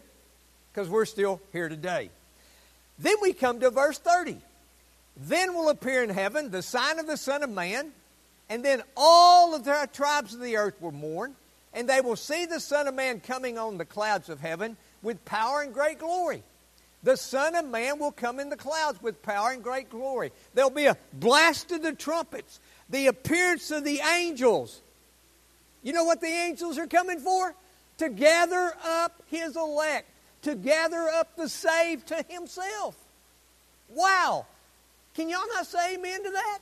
Because 0.71 0.89
we're 0.89 1.05
still 1.05 1.41
here 1.51 1.69
today. 1.69 2.09
Then 2.97 3.15
we 3.21 3.33
come 3.33 3.59
to 3.59 3.69
verse 3.69 3.97
30. 3.97 4.37
Then 5.17 5.53
will 5.53 5.69
appear 5.69 6.03
in 6.03 6.09
heaven 6.09 6.49
the 6.49 6.61
sign 6.61 6.97
of 6.99 7.07
the 7.07 7.17
Son 7.17 7.43
of 7.43 7.49
Man, 7.49 7.91
and 8.49 8.63
then 8.63 8.81
all 8.95 9.53
of 9.53 9.63
the 9.63 9.89
tribes 9.91 10.33
of 10.33 10.39
the 10.39 10.57
earth 10.57 10.75
will 10.79 10.91
mourn, 10.91 11.35
and 11.73 11.89
they 11.89 12.01
will 12.01 12.15
see 12.15 12.45
the 12.45 12.59
Son 12.59 12.87
of 12.87 12.93
Man 12.93 13.19
coming 13.19 13.57
on 13.57 13.77
the 13.77 13.85
clouds 13.85 14.29
of 14.29 14.39
heaven 14.39 14.77
with 15.01 15.23
power 15.25 15.61
and 15.61 15.73
great 15.73 15.99
glory. 15.99 16.43
The 17.03 17.17
Son 17.17 17.55
of 17.55 17.65
Man 17.65 17.99
will 17.99 18.11
come 18.11 18.39
in 18.39 18.49
the 18.49 18.55
clouds 18.55 19.01
with 19.01 19.21
power 19.23 19.51
and 19.51 19.61
great 19.61 19.89
glory. 19.89 20.31
There'll 20.53 20.69
be 20.69 20.85
a 20.85 20.97
blast 21.11 21.71
of 21.71 21.81
the 21.81 21.93
trumpets, 21.93 22.59
the 22.89 23.07
appearance 23.07 23.71
of 23.71 23.83
the 23.83 23.99
angels. 23.99 24.81
You 25.81 25.91
know 25.91 26.05
what 26.05 26.21
the 26.21 26.27
angels 26.27 26.77
are 26.77 26.87
coming 26.87 27.19
for? 27.19 27.53
To 27.97 28.09
gather 28.09 28.73
up 28.85 29.21
his 29.29 29.57
elect, 29.57 30.09
to 30.43 30.55
gather 30.55 31.09
up 31.09 31.35
the 31.35 31.49
saved 31.49 32.07
to 32.07 32.23
himself. 32.29 32.95
Wow. 33.89 34.45
Can 35.13 35.29
y'all 35.29 35.47
not 35.53 35.67
say 35.67 35.95
amen 35.95 36.23
to 36.23 36.31
that? 36.31 36.59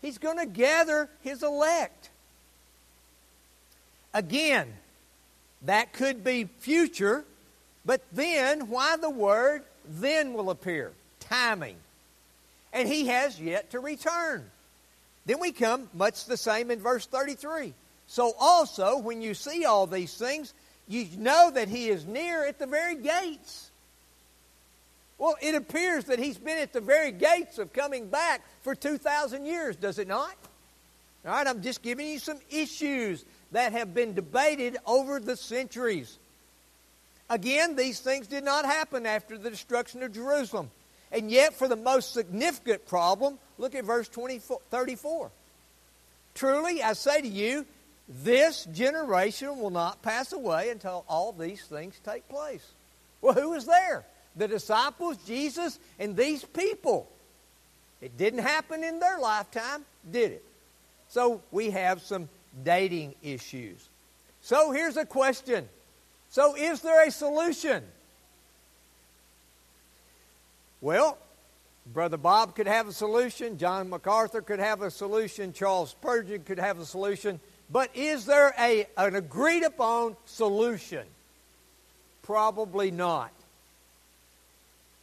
He's 0.00 0.18
going 0.18 0.38
to 0.38 0.46
gather 0.46 1.08
his 1.22 1.42
elect. 1.42 1.95
Again, 4.16 4.72
that 5.66 5.92
could 5.92 6.24
be 6.24 6.48
future, 6.60 7.22
but 7.84 8.00
then 8.12 8.70
why 8.70 8.96
the 8.96 9.10
word 9.10 9.62
then 9.86 10.32
will 10.32 10.48
appear? 10.48 10.92
Timing. 11.20 11.76
And 12.72 12.88
he 12.88 13.08
has 13.08 13.38
yet 13.38 13.72
to 13.72 13.78
return. 13.78 14.42
Then 15.26 15.38
we 15.38 15.52
come 15.52 15.90
much 15.92 16.24
the 16.24 16.38
same 16.38 16.70
in 16.70 16.78
verse 16.78 17.04
33. 17.04 17.74
So 18.06 18.32
also, 18.40 18.96
when 18.96 19.20
you 19.20 19.34
see 19.34 19.66
all 19.66 19.86
these 19.86 20.14
things, 20.14 20.54
you 20.88 21.06
know 21.18 21.50
that 21.50 21.68
he 21.68 21.90
is 21.90 22.06
near 22.06 22.46
at 22.46 22.58
the 22.58 22.66
very 22.66 22.94
gates. 22.94 23.68
Well, 25.18 25.36
it 25.42 25.54
appears 25.54 26.04
that 26.04 26.18
he's 26.18 26.38
been 26.38 26.56
at 26.56 26.72
the 26.72 26.80
very 26.80 27.12
gates 27.12 27.58
of 27.58 27.74
coming 27.74 28.08
back 28.08 28.40
for 28.62 28.74
2,000 28.74 29.44
years, 29.44 29.76
does 29.76 29.98
it 29.98 30.08
not? 30.08 30.34
All 31.26 31.32
right, 31.32 31.46
I'm 31.46 31.60
just 31.60 31.82
giving 31.82 32.06
you 32.06 32.18
some 32.18 32.38
issues 32.50 33.22
that 33.52 33.72
have 33.72 33.94
been 33.94 34.14
debated 34.14 34.76
over 34.86 35.20
the 35.20 35.36
centuries. 35.36 36.18
Again, 37.28 37.76
these 37.76 38.00
things 38.00 38.26
did 38.26 38.44
not 38.44 38.64
happen 38.64 39.06
after 39.06 39.36
the 39.36 39.50
destruction 39.50 40.02
of 40.02 40.12
Jerusalem. 40.12 40.70
And 41.12 41.30
yet, 41.30 41.54
for 41.54 41.68
the 41.68 41.76
most 41.76 42.12
significant 42.12 42.86
problem, 42.86 43.38
look 43.58 43.74
at 43.74 43.84
verse 43.84 44.08
24, 44.08 44.60
34. 44.70 45.30
Truly, 46.34 46.82
I 46.82 46.92
say 46.92 47.22
to 47.22 47.28
you, 47.28 47.64
this 48.08 48.66
generation 48.66 49.58
will 49.58 49.70
not 49.70 50.02
pass 50.02 50.32
away 50.32 50.70
until 50.70 51.04
all 51.08 51.32
these 51.32 51.62
things 51.62 51.98
take 52.04 52.28
place. 52.28 52.64
Well, 53.20 53.34
who 53.34 53.50
was 53.50 53.66
there? 53.66 54.04
the 54.36 54.46
disciples, 54.46 55.16
Jesus, 55.26 55.78
and 55.98 56.16
these 56.16 56.44
people. 56.44 57.08
It 58.00 58.16
didn't 58.18 58.40
happen 58.40 58.84
in 58.84 59.00
their 59.00 59.18
lifetime, 59.18 59.84
did 60.10 60.32
it? 60.32 60.44
So 61.08 61.40
we 61.50 61.70
have 61.70 62.02
some 62.02 62.28
dating 62.64 63.14
issues. 63.22 63.88
So 64.42 64.72
here's 64.72 64.96
a 64.96 65.04
question. 65.04 65.68
So 66.30 66.54
is 66.54 66.80
there 66.80 67.06
a 67.06 67.10
solution? 67.10 67.82
Well, 70.80 71.18
Brother 71.92 72.16
Bob 72.16 72.54
could 72.54 72.66
have 72.66 72.88
a 72.88 72.92
solution, 72.92 73.58
John 73.58 73.88
MacArthur 73.88 74.42
could 74.42 74.58
have 74.58 74.82
a 74.82 74.90
solution, 74.90 75.52
Charles 75.52 75.90
Spurgeon 75.90 76.42
could 76.42 76.58
have 76.58 76.78
a 76.80 76.84
solution, 76.84 77.40
but 77.70 77.90
is 77.94 78.26
there 78.26 78.54
a, 78.58 78.86
an 78.96 79.14
agreed 79.14 79.62
upon 79.62 80.16
solution? 80.26 81.06
Probably 82.22 82.90
not. 82.90 83.32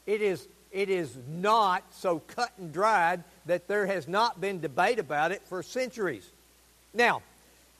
It 0.05 0.22
is, 0.22 0.45
it 0.72 0.89
is 0.89 1.15
not 1.27 1.83
so 1.91 2.19
cut 2.19 2.51
and 2.57 2.74
dried 2.74 3.24
that 3.45 3.67
there 3.67 3.86
has 3.86 4.07
not 4.07 4.41
been 4.41 4.60
debate 4.60 5.00
about 5.00 5.31
it 5.31 5.41
for 5.48 5.63
centuries. 5.63 6.29
Now, 6.93 7.22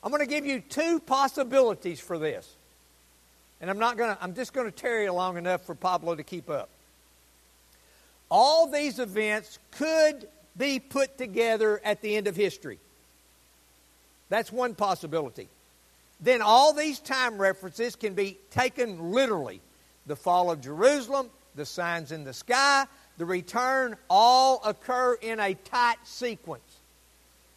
I'm 0.04 0.12
going 0.12 0.20
to 0.20 0.30
give 0.30 0.46
you 0.46 0.60
two 0.60 1.00
possibilities 1.00 2.00
for 2.00 2.20
this. 2.20 2.56
And 3.62 3.70
I'm 3.70 3.80
not 3.80 3.98
going 3.98 4.14
to, 4.14 4.22
I'm 4.22 4.36
just 4.36 4.52
going 4.52 4.70
to 4.70 4.72
tarry 4.72 5.10
long 5.10 5.38
enough 5.38 5.66
for 5.66 5.74
Pablo 5.74 6.16
to 6.16 6.24
keep 6.24 6.50
up. 6.50 6.70
All 8.30 8.68
these 8.68 9.00
events 9.00 9.60
could 9.72 10.28
be 10.58 10.80
put 10.80 11.18
together 11.18 11.80
at 11.86 12.02
the 12.02 12.16
end 12.18 12.28
of 12.28 12.36
history. 12.36 12.80
That's 14.30 14.52
one 14.52 14.76
possibility. 14.76 15.48
Then 16.20 16.42
all 16.42 16.74
these 16.74 17.00
time 17.00 17.38
references 17.38 17.96
can 17.96 18.14
be 18.14 18.38
taken 18.52 19.12
literally. 19.12 19.62
The 20.08 20.16
fall 20.16 20.52
of 20.52 20.62
Jerusalem, 20.62 21.30
the 21.56 21.66
signs 21.66 22.12
in 22.12 22.24
the 22.26 22.34
sky, 22.34 22.86
the 23.18 23.26
return, 23.26 23.96
all 24.10 24.62
occur 24.66 25.14
in 25.22 25.40
a 25.40 25.54
tight 25.54 25.98
sequence. 26.04 26.80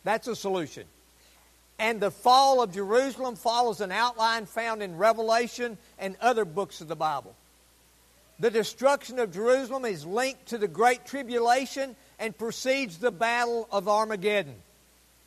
That's 0.05 0.29
a 0.29 0.37
solution. 0.37 0.85
And 1.79 2.01
the 2.01 2.11
fall 2.11 2.63
of 2.63 2.73
Jerusalem 2.73 3.37
follows 3.37 3.81
an 3.81 3.93
outline 3.93 4.47
found 4.47 4.83
in 4.83 4.97
Revelation 4.97 5.77
and 5.99 6.17
other 6.21 6.45
books 6.45 6.81
of 6.81 6.89
the 6.89 6.97
Bible. 6.97 7.35
The 8.39 8.51
destruction 8.51 9.19
of 9.19 9.33
Jerusalem 9.33 9.85
is 9.85 10.05
linked 10.07 10.47
to 10.47 10.59
the 10.59 10.69
Great 10.69 11.05
Tribulation 11.07 11.97
and 12.19 12.37
precedes 12.37 12.99
the 12.99 13.11
Battle 13.11 13.69
of 13.71 13.89
Armageddon. 13.89 14.57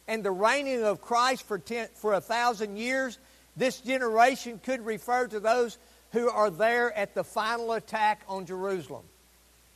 And 0.07 0.23
the 0.23 0.31
reigning 0.31 0.83
of 0.83 1.01
Christ 1.01 1.43
for, 1.47 1.59
ten, 1.59 1.87
for 1.95 2.13
a 2.13 2.21
thousand 2.21 2.77
years 2.77 3.19
This 3.59 3.81
generation 3.81 4.61
could 4.63 4.85
refer 4.85 5.27
to 5.27 5.39
those 5.41 5.77
who 6.13 6.29
are 6.29 6.49
there 6.49 6.97
at 6.97 7.13
the 7.13 7.25
final 7.25 7.73
attack 7.73 8.21
on 8.29 8.45
Jerusalem. 8.45 9.03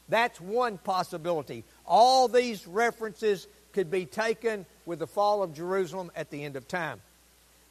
That's 0.08 0.40
one 0.40 0.78
possibility. 0.78 1.66
All 1.86 2.30
these 2.30 2.66
references 2.66 3.46
could 3.74 3.92
be 3.92 4.06
taken 4.06 4.66
with 4.86 5.00
the 5.00 5.08
fall 5.08 5.44
of 5.44 5.54
Jerusalem 5.54 6.12
at 6.16 6.30
the 6.30 6.44
end 6.44 6.56
of 6.56 6.68
time. 6.68 7.02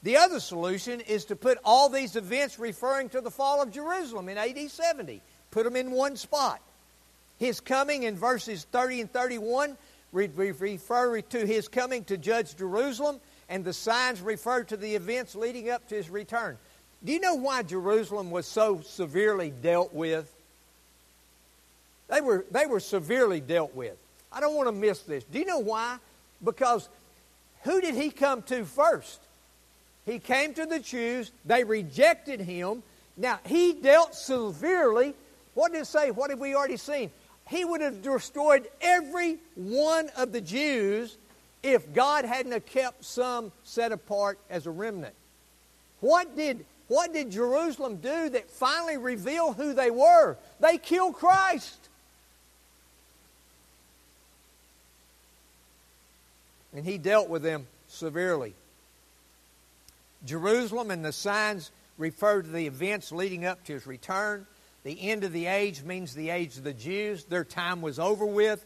The 0.03 0.17
other 0.17 0.41
solution 0.41 1.01
is 1.01 1.27
to 1.27 1.37
put 1.37 1.59
all 1.65 1.89
these 1.89 2.17
events 2.17 2.59
referring 2.59 3.09
to 3.11 3.21
the 3.21 3.31
fall 3.31 3.63
of 3.63 3.71
Jerusalem 3.71 4.29
in 4.29 4.37
AD 4.37 4.71
70, 4.71 5.23
put 5.51 5.65
them 5.65 5.77
in 5.77 5.93
one 5.93 6.17
spot. 6.17 6.61
His 7.39 7.61
coming 7.61 8.03
in 8.03 8.17
verses 8.17 8.67
30 8.73 9.03
and 9.03 9.13
31 9.13 9.77
refer 10.13 11.21
to 11.21 11.47
his 11.47 11.69
coming 11.69 12.05
to 12.05 12.17
judge 12.17 12.57
Jerusalem, 12.57 13.21
and 13.49 13.65
the 13.65 13.73
signs 13.73 14.21
refer 14.21 14.65
to 14.65 14.77
the 14.77 14.95
events 14.95 15.35
leading 15.35 15.71
up 15.71 15.89
to 15.89 15.95
his 15.95 16.11
return. 16.11 16.59
Do 17.05 17.13
you 17.13 17.21
know 17.21 17.35
why 17.35 17.63
Jerusalem 17.63 18.31
was 18.31 18.47
so 18.47 18.81
severely 18.81 19.51
dealt 19.51 19.93
with? 19.93 20.33
They 22.09 22.21
were, 22.21 22.45
they 22.51 22.67
were 22.67 22.81
severely 22.81 23.41
dealt 23.41 23.75
with. 23.75 23.97
I 24.33 24.41
don't 24.41 24.55
want 24.55 24.69
to 24.69 24.73
miss 24.73 25.01
this. 25.01 25.25
Do 25.25 25.39
you 25.39 25.45
know 25.45 25.59
why? 25.59 25.99
Because 26.43 26.89
who 27.63 27.81
did 27.81 27.95
he 27.95 28.11
come 28.11 28.43
to 28.43 28.65
first? 28.65 29.21
He 30.07 30.19
came 30.19 30.55
to 30.55 30.67
the 30.67 30.81
Jews. 30.81 31.31
They 31.45 31.65
rejected 31.65 32.41
him. 32.41 32.83
Now, 33.17 33.39
he 33.47 33.73
dealt 33.73 34.15
severely. 34.15 35.15
What 35.55 35.73
did 35.73 35.83
it 35.83 35.87
say? 35.87 36.11
What 36.11 36.31
have 36.31 36.41
we 36.41 36.55
already 36.55 36.77
seen? 36.77 37.11
He 37.49 37.65
would 37.65 37.81
have 37.81 38.03
destroyed 38.03 38.69
every 38.81 39.39
one 39.55 40.09
of 40.17 40.33
the 40.33 40.41
Jews 40.41 41.17
if 41.63 41.93
God 41.93 42.25
hadn't 42.25 42.67
kept 42.67 43.05
some 43.05 43.53
set 43.63 43.93
apart 43.93 44.39
as 44.51 44.67
a 44.67 44.71
remnant. 44.71 45.15
What 46.01 46.37
did, 46.37 46.65
what 46.89 47.13
did 47.13 47.31
Jerusalem 47.31 47.97
do 47.97 48.31
that 48.31 48.51
finally 48.51 48.97
revealed 48.97 49.57
who 49.57 49.73
they 49.73 49.91
were? 49.91 50.37
They 50.59 50.79
killed 50.79 51.15
Christ. 51.15 51.82
And 56.75 56.85
he 56.85 56.99
dealt 56.99 57.29
with 57.29 57.43
them 57.43 57.67
severely. 57.89 58.55
Jerusalem 60.25 60.91
and 60.91 61.05
the 61.05 61.13
signs 61.13 61.71
refer 61.99 62.43
to 62.43 62.49
the 62.49 62.67
events 62.67 63.13
leading 63.13 63.45
up 63.45 63.65
to 63.65 63.75
his 63.75 63.87
return. 63.87 64.47
The 64.85 65.11
end 65.11 65.25
of 65.25 65.33
the 65.33 65.47
age 65.47 65.83
means 65.83 66.15
the 66.15 66.31
age 66.31 66.57
of 66.57 66.65
the 66.65 66.73
Jews. 66.73 67.25
Their 67.25 67.45
time 67.45 67.83
was 67.83 67.99
over 67.99 68.27
with. 68.27 68.65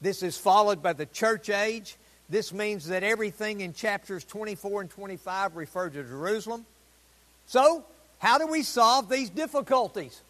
This 0.00 0.22
is 0.22 0.36
followed 0.36 0.82
by 0.82 0.92
the 0.94 1.06
church 1.06 1.50
age. 1.50 1.96
This 2.28 2.52
means 2.52 2.86
that 2.88 3.02
everything 3.02 3.60
in 3.60 3.74
chapters 3.74 4.24
24 4.24 4.82
and 4.82 4.90
25 4.90 5.56
refer 5.56 5.90
to 5.90 6.02
Jerusalem. 6.02 6.64
So, 7.46 7.84
how 8.18 8.38
do 8.38 8.46
we 8.46 8.62
solve 8.62 9.08
these 9.08 9.28
difficulties? 9.28 10.20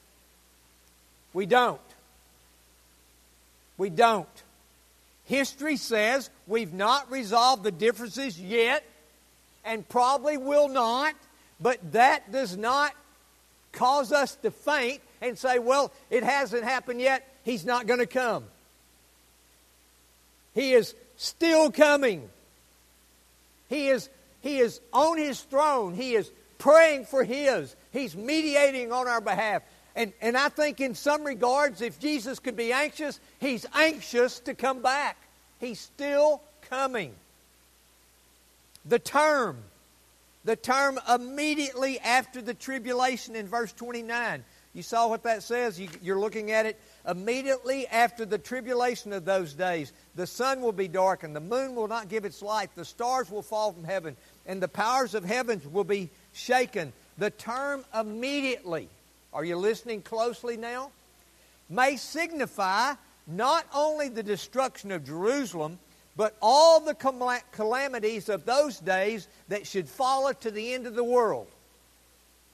We 1.33 1.47
don't. 1.47 1.81
We 3.77 3.91
don't. 3.91 4.29
History 5.31 5.77
says 5.77 6.29
we've 6.49 6.73
not 6.73 7.09
resolved 7.09 7.63
the 7.63 7.71
differences 7.71 8.37
yet 8.37 8.83
and 9.65 9.89
probably 9.89 10.37
will 10.37 10.69
not, 10.69 11.15
but 11.61 11.93
that 11.93 12.33
does 12.33 12.57
not 12.57 12.93
cause 13.71 14.11
us 14.11 14.35
to 14.43 14.51
faint 14.51 15.01
and 15.21 15.39
say, 15.39 15.61
well, 15.61 15.93
it 16.11 16.25
hasn't 16.25 16.65
happened 16.65 17.01
yet, 17.01 17.33
he's 17.45 17.65
not 17.65 17.87
going 17.87 18.01
to 18.01 18.07
come. 18.07 18.43
He 20.53 20.73
is 20.73 20.97
still 21.17 21.71
coming. 21.71 22.29
He 23.69 23.87
is, 23.87 24.09
he 24.41 24.59
is 24.59 24.81
on 24.93 25.17
his 25.17 25.41
throne. 25.43 25.95
He 25.95 26.17
is 26.17 26.29
praying 26.59 27.05
for 27.05 27.23
his. 27.23 27.77
He's 27.93 28.17
mediating 28.17 28.91
on 28.91 29.07
our 29.07 29.21
behalf. 29.21 29.63
And, 29.97 30.13
and 30.21 30.37
I 30.37 30.49
think 30.49 30.81
in 30.81 30.95
some 30.95 31.25
regards, 31.25 31.81
if 31.81 31.99
Jesus 31.99 32.39
could 32.39 32.57
be 32.57 32.73
anxious, 32.73 33.19
he's 33.41 33.67
anxious 33.75 34.41
to 34.41 34.55
come 34.55 34.83
back. 34.83 35.17
He's 35.59 35.81
still 35.81 36.41
coming. 36.69 37.13
The 38.87 38.99
term, 38.99 39.59
the 40.45 40.57
term 40.57 40.99
immediately 41.13 41.99
after 42.01 42.41
the 42.41 42.55
tribulation 42.55 43.37
in 43.37 43.47
verse 43.47 43.73
29. 43.73 44.45
You 44.73 44.83
saw 44.85 45.09
what 45.09 45.25
that 45.25 45.43
says? 45.43 45.81
You, 45.81 45.89
you're 46.01 46.19
looking 46.19 46.53
at 46.53 46.65
it. 46.65 46.79
Immediately 47.07 47.89
after 47.89 48.25
the 48.25 48.39
tribulation 48.39 49.13
of 49.13 49.25
those 49.25 49.53
days, 49.53 49.93
the 50.15 50.27
sun 50.27 50.61
will 50.61 50.73
be 50.73 50.87
darkened, 50.87 51.35
the 51.35 51.41
moon 51.41 51.75
will 51.75 51.89
not 51.89 52.09
give 52.09 52.25
its 52.25 52.41
light, 52.41 52.71
the 52.77 52.85
stars 52.85 53.31
will 53.31 53.43
fall 53.43 53.73
from 53.73 53.85
heaven, 53.85 54.17
and 54.47 54.63
the 54.63 54.69
powers 54.69 55.15
of 55.15 55.25
heavens 55.25 55.67
will 55.67 55.85
be 55.85 56.09
shaken. 56.33 56.93
The 57.19 57.31
term 57.31 57.85
immediately, 57.99 58.89
are 59.33 59.45
you 59.45 59.57
listening 59.57 60.03
closely 60.03 60.57
now? 60.57 60.91
May 61.69 61.97
signify 61.97 62.95
not 63.27 63.67
only 63.75 64.09
the 64.09 64.23
destruction 64.23 64.91
of 64.91 65.07
Jerusalem, 65.07 65.79
but 66.17 66.37
all 66.43 66.81
the 66.81 66.95
calamities 67.53 68.29
of 68.29 68.45
those 68.45 68.79
days 68.79 69.29
that 69.49 69.67
should 69.67 69.89
follow 69.89 70.33
to 70.33 70.51
the 70.51 70.75
end 70.75 70.87
of 70.87 70.95
the 70.95 71.05
world. 71.05 71.47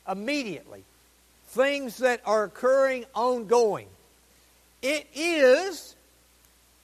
Immediately. 0.08 0.84
Things 1.48 1.96
that 1.98 2.20
are 2.24 2.44
occurring 2.44 3.06
ongoing. 3.14 3.88
It 4.82 5.08
is, 5.14 5.96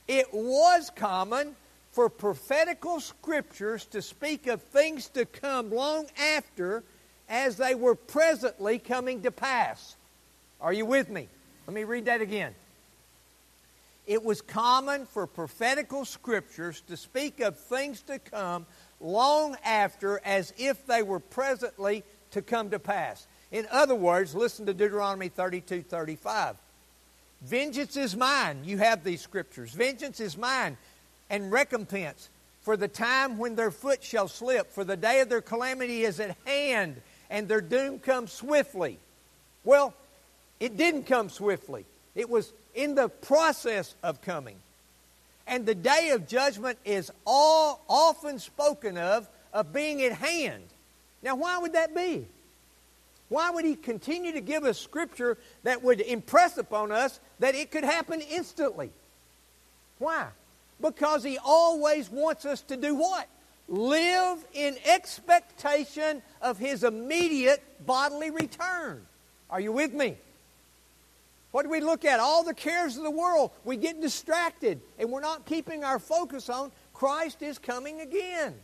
it 0.08 0.32
was 0.32 0.90
common 0.96 1.54
for 1.92 2.08
prophetical 2.08 3.00
scriptures 3.00 3.84
to 3.86 4.00
speak 4.00 4.46
of 4.46 4.62
things 4.62 5.08
to 5.10 5.26
come 5.26 5.70
long 5.70 6.06
after 6.18 6.82
as 7.32 7.56
they 7.56 7.74
were 7.74 7.94
presently 7.94 8.78
coming 8.78 9.22
to 9.22 9.30
pass. 9.30 9.96
Are 10.60 10.72
you 10.72 10.84
with 10.84 11.08
me? 11.08 11.28
Let 11.66 11.74
me 11.74 11.84
read 11.84 12.04
that 12.04 12.20
again. 12.20 12.54
It 14.06 14.22
was 14.22 14.42
common 14.42 15.06
for 15.06 15.26
prophetical 15.26 16.04
scriptures 16.04 16.82
to 16.88 16.96
speak 16.96 17.40
of 17.40 17.58
things 17.58 18.02
to 18.02 18.18
come 18.18 18.66
long 19.00 19.56
after 19.64 20.20
as 20.24 20.52
if 20.58 20.86
they 20.86 21.02
were 21.02 21.20
presently 21.20 22.04
to 22.32 22.42
come 22.42 22.68
to 22.70 22.78
pass. 22.78 23.26
In 23.50 23.66
other 23.70 23.94
words, 23.94 24.34
listen 24.34 24.66
to 24.66 24.74
Deuteronomy 24.74 25.28
32 25.30 25.82
35. 25.82 26.56
Vengeance 27.40 27.96
is 27.96 28.14
mine. 28.14 28.62
You 28.64 28.76
have 28.78 29.04
these 29.04 29.22
scriptures. 29.22 29.70
Vengeance 29.72 30.20
is 30.20 30.36
mine 30.36 30.76
and 31.30 31.50
recompense 31.50 32.28
for 32.62 32.76
the 32.76 32.88
time 32.88 33.38
when 33.38 33.56
their 33.56 33.70
foot 33.70 34.02
shall 34.02 34.28
slip, 34.28 34.70
for 34.70 34.84
the 34.84 34.96
day 34.96 35.20
of 35.20 35.28
their 35.28 35.40
calamity 35.40 36.04
is 36.04 36.20
at 36.20 36.36
hand, 36.46 37.00
and 37.32 37.48
their 37.48 37.62
doom 37.62 37.98
comes 37.98 38.30
swiftly. 38.30 38.98
Well, 39.64 39.94
it 40.60 40.76
didn't 40.76 41.04
come 41.04 41.30
swiftly. 41.30 41.86
It 42.14 42.28
was 42.28 42.52
in 42.74 42.94
the 42.94 43.08
process 43.08 43.94
of 44.02 44.20
coming. 44.20 44.56
And 45.46 45.64
the 45.64 45.74
day 45.74 46.10
of 46.10 46.28
judgment 46.28 46.78
is 46.84 47.10
all 47.26 47.80
often 47.88 48.38
spoken 48.38 48.98
of 48.98 49.26
of 49.52 49.72
being 49.72 50.02
at 50.02 50.12
hand. 50.12 50.62
Now, 51.22 51.36
why 51.36 51.58
would 51.58 51.72
that 51.72 51.94
be? 51.96 52.26
Why 53.30 53.50
would 53.50 53.64
he 53.64 53.76
continue 53.76 54.32
to 54.32 54.40
give 54.42 54.64
us 54.64 54.78
scripture 54.78 55.38
that 55.62 55.82
would 55.82 56.02
impress 56.02 56.58
upon 56.58 56.92
us 56.92 57.18
that 57.38 57.54
it 57.54 57.70
could 57.70 57.84
happen 57.84 58.20
instantly? 58.20 58.90
Why? 59.98 60.26
Because 60.80 61.24
he 61.24 61.38
always 61.42 62.10
wants 62.10 62.44
us 62.44 62.60
to 62.62 62.76
do 62.76 62.94
what? 62.94 63.26
Live 63.68 64.44
in 64.52 64.76
expectation 64.84 66.22
of 66.40 66.58
his 66.58 66.84
immediate 66.84 67.62
bodily 67.86 68.30
return. 68.30 69.06
Are 69.48 69.60
you 69.60 69.72
with 69.72 69.92
me? 69.92 70.16
What 71.52 71.64
do 71.64 71.68
we 71.68 71.80
look 71.80 72.04
at? 72.04 72.18
All 72.18 72.42
the 72.42 72.54
cares 72.54 72.96
of 72.96 73.02
the 73.02 73.10
world. 73.10 73.50
We 73.64 73.76
get 73.76 74.00
distracted 74.00 74.80
and 74.98 75.10
we're 75.10 75.20
not 75.20 75.44
keeping 75.46 75.84
our 75.84 75.98
focus 75.98 76.48
on 76.48 76.72
Christ 76.94 77.42
is 77.42 77.58
coming 77.58 78.00
again. 78.00 78.54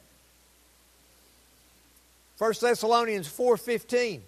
1 2.39 2.53
Thessalonians 2.61 3.29
4:15 3.29 4.23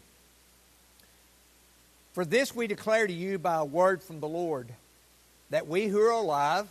For 2.13 2.25
this 2.25 2.55
we 2.55 2.67
declare 2.67 3.07
to 3.07 3.13
you 3.13 3.39
by 3.39 3.57
a 3.57 3.65
word 3.65 4.03
from 4.03 4.21
the 4.21 4.29
Lord 4.29 4.75
that 5.51 5.67
we 5.67 5.87
who 5.87 6.01
are 6.01 6.11
alive 6.11 6.69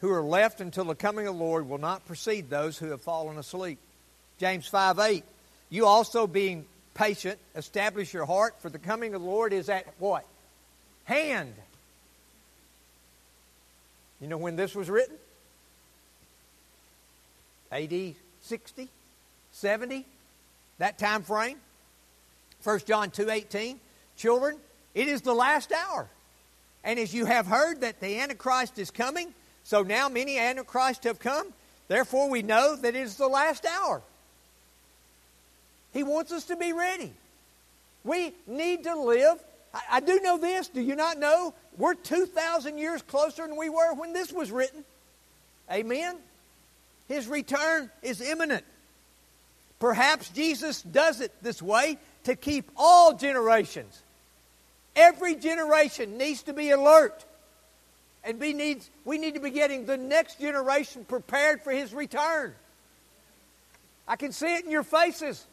who 0.00 0.10
are 0.10 0.22
left 0.22 0.60
until 0.60 0.84
the 0.84 0.94
coming 0.94 1.26
of 1.26 1.36
the 1.36 1.42
Lord 1.42 1.68
will 1.68 1.78
not 1.78 2.06
precede 2.06 2.50
those 2.50 2.78
who 2.78 2.90
have 2.90 3.00
fallen 3.00 3.38
asleep. 3.38 3.78
James 4.38 4.66
5 4.66 4.98
8. 4.98 5.24
You 5.70 5.86
also 5.86 6.26
being 6.26 6.64
patient 6.94 7.38
establish 7.54 8.14
your 8.14 8.24
heart 8.24 8.54
for 8.60 8.70
the 8.70 8.78
coming 8.78 9.14
of 9.14 9.22
the 9.22 9.26
Lord 9.26 9.52
is 9.52 9.68
at 9.68 9.86
what? 9.98 10.24
hand. 11.06 11.54
You 14.20 14.26
know 14.28 14.36
when 14.36 14.56
this 14.56 14.74
was 14.74 14.90
written? 14.90 15.16
AD 17.72 18.14
60, 18.42 18.88
70, 19.52 20.04
that 20.78 20.98
time 20.98 21.22
frame. 21.22 21.58
1 22.62 22.80
John 22.86 23.10
2:18, 23.10 23.78
children, 24.16 24.58
it 24.94 25.08
is 25.08 25.22
the 25.22 25.34
last 25.34 25.72
hour. 25.72 26.08
And 26.84 26.98
as 26.98 27.14
you 27.14 27.24
have 27.24 27.46
heard 27.46 27.80
that 27.80 28.00
the 28.00 28.20
Antichrist 28.20 28.78
is 28.78 28.90
coming, 28.90 29.34
so 29.66 29.82
now 29.82 30.08
many 30.08 30.38
Antichrists 30.38 31.02
have 31.06 31.18
come, 31.18 31.52
therefore 31.88 32.30
we 32.30 32.40
know 32.40 32.76
that 32.76 32.94
it 32.94 33.00
is 33.02 33.16
the 33.16 33.26
last 33.26 33.66
hour. 33.66 34.00
He 35.92 36.04
wants 36.04 36.30
us 36.30 36.44
to 36.44 36.56
be 36.56 36.72
ready. 36.72 37.12
We 38.04 38.32
need 38.46 38.84
to 38.84 38.94
live. 38.94 39.42
I, 39.74 39.80
I 39.94 40.00
do 40.00 40.20
know 40.20 40.38
this. 40.38 40.68
Do 40.68 40.80
you 40.80 40.94
not 40.94 41.18
know? 41.18 41.52
We're 41.76 41.94
2,000 41.94 42.78
years 42.78 43.02
closer 43.02 43.44
than 43.44 43.56
we 43.56 43.68
were 43.68 43.92
when 43.94 44.12
this 44.12 44.32
was 44.32 44.52
written. 44.52 44.84
Amen? 45.68 46.14
His 47.08 47.26
return 47.26 47.90
is 48.02 48.20
imminent. 48.20 48.64
Perhaps 49.80 50.28
Jesus 50.28 50.80
does 50.80 51.20
it 51.20 51.32
this 51.42 51.60
way 51.60 51.98
to 52.22 52.36
keep 52.36 52.70
all 52.76 53.16
generations. 53.16 54.00
Every 54.94 55.34
generation 55.34 56.18
needs 56.18 56.44
to 56.44 56.52
be 56.52 56.70
alert. 56.70 57.24
And 58.26 58.40
we 58.40 58.52
need, 58.52 58.82
we 59.04 59.18
need 59.18 59.34
to 59.34 59.40
be 59.40 59.50
getting 59.50 59.86
the 59.86 59.96
next 59.96 60.40
generation 60.40 61.04
prepared 61.04 61.62
for 61.62 61.70
his 61.70 61.94
return. 61.94 62.52
I 64.08 64.16
can 64.16 64.32
see 64.32 64.52
it 64.52 64.64
in 64.64 64.70
your 64.70 64.82
faces. 64.82 65.46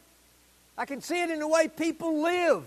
I 0.75 0.86
can 0.86 0.99
see 0.99 1.21
it 1.21 1.29
in 1.29 1.39
the 1.39 1.47
way 1.47 1.67
people 1.67 2.23
live. 2.23 2.63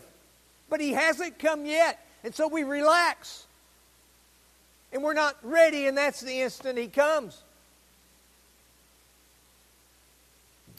But 0.71 0.81
he 0.81 0.93
hasn't 0.93 1.41
come 1.41 1.67
yet. 1.67 1.99
And 2.23 2.33
so 2.33 2.47
we 2.47 2.63
relax. 2.63 3.47
And 4.93 5.03
we're 5.03 5.13
not 5.13 5.37
ready, 5.43 5.89
and 5.89 5.99
that's 5.99 6.21
the 6.21 6.41
instant 6.41 6.79
he 6.79 6.87
comes. 6.87 7.43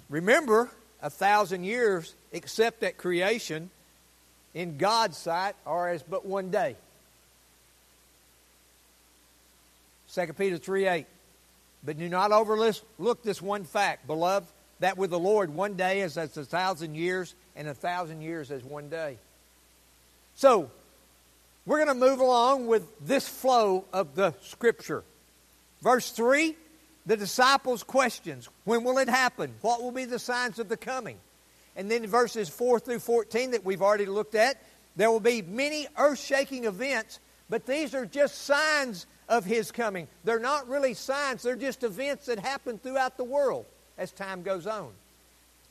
Remember, 0.09 0.69
a 1.01 1.09
thousand 1.09 1.65
years, 1.65 2.15
except 2.31 2.81
at 2.83 2.97
creation, 2.97 3.69
in 4.53 4.77
God's 4.77 5.17
sight, 5.17 5.55
are 5.65 5.89
as 5.89 6.01
but 6.01 6.25
one 6.25 6.49
day. 6.49 6.77
2 10.17 10.33
Peter 10.33 10.57
3 10.57 10.87
8. 10.87 11.05
But 11.83 11.99
do 11.99 12.09
not 12.09 12.31
overlook 12.31 13.23
this 13.23 13.41
one 13.41 13.63
fact, 13.63 14.07
beloved, 14.07 14.47
that 14.79 14.97
with 14.97 15.11
the 15.11 15.19
Lord 15.19 15.53
one 15.53 15.75
day 15.75 16.01
is 16.01 16.17
as 16.17 16.35
a 16.37 16.43
thousand 16.43 16.95
years, 16.95 17.35
and 17.55 17.67
a 17.67 17.73
thousand 17.73 18.21
years 18.21 18.49
as 18.49 18.63
one 18.63 18.89
day. 18.89 19.17
So, 20.35 20.71
we're 21.65 21.83
going 21.83 21.99
to 21.99 22.05
move 22.05 22.19
along 22.19 22.67
with 22.67 22.83
this 23.05 23.27
flow 23.27 23.85
of 23.93 24.15
the 24.15 24.33
Scripture. 24.41 25.03
Verse 25.81 26.11
3 26.11 26.55
the 27.05 27.15
disciples' 27.15 27.83
questions 27.83 28.49
When 28.65 28.83
will 28.83 28.97
it 28.97 29.07
happen? 29.07 29.53
What 29.61 29.81
will 29.81 29.91
be 29.91 30.05
the 30.05 30.19
signs 30.19 30.59
of 30.59 30.67
the 30.67 30.77
coming? 30.77 31.17
And 31.75 31.89
then 31.89 32.05
verses 32.07 32.49
4 32.49 32.79
through 32.79 32.99
14 32.99 33.51
that 33.51 33.63
we've 33.63 33.81
already 33.81 34.07
looked 34.07 34.35
at, 34.35 34.61
there 34.95 35.09
will 35.09 35.19
be 35.19 35.41
many 35.41 35.87
earth 35.97 36.19
shaking 36.19 36.65
events, 36.65 37.19
but 37.49 37.65
these 37.65 37.93
are 37.93 38.05
just 38.05 38.43
signs 38.43 39.05
of 39.29 39.45
His 39.45 39.71
coming. 39.71 40.07
They're 40.23 40.39
not 40.39 40.67
really 40.67 40.93
signs, 40.93 41.43
they're 41.43 41.55
just 41.55 41.83
events 41.83 42.25
that 42.27 42.39
happen 42.39 42.77
throughout 42.77 43.17
the 43.17 43.23
world 43.23 43.65
as 43.97 44.11
time 44.11 44.43
goes 44.43 44.67
on. 44.67 44.89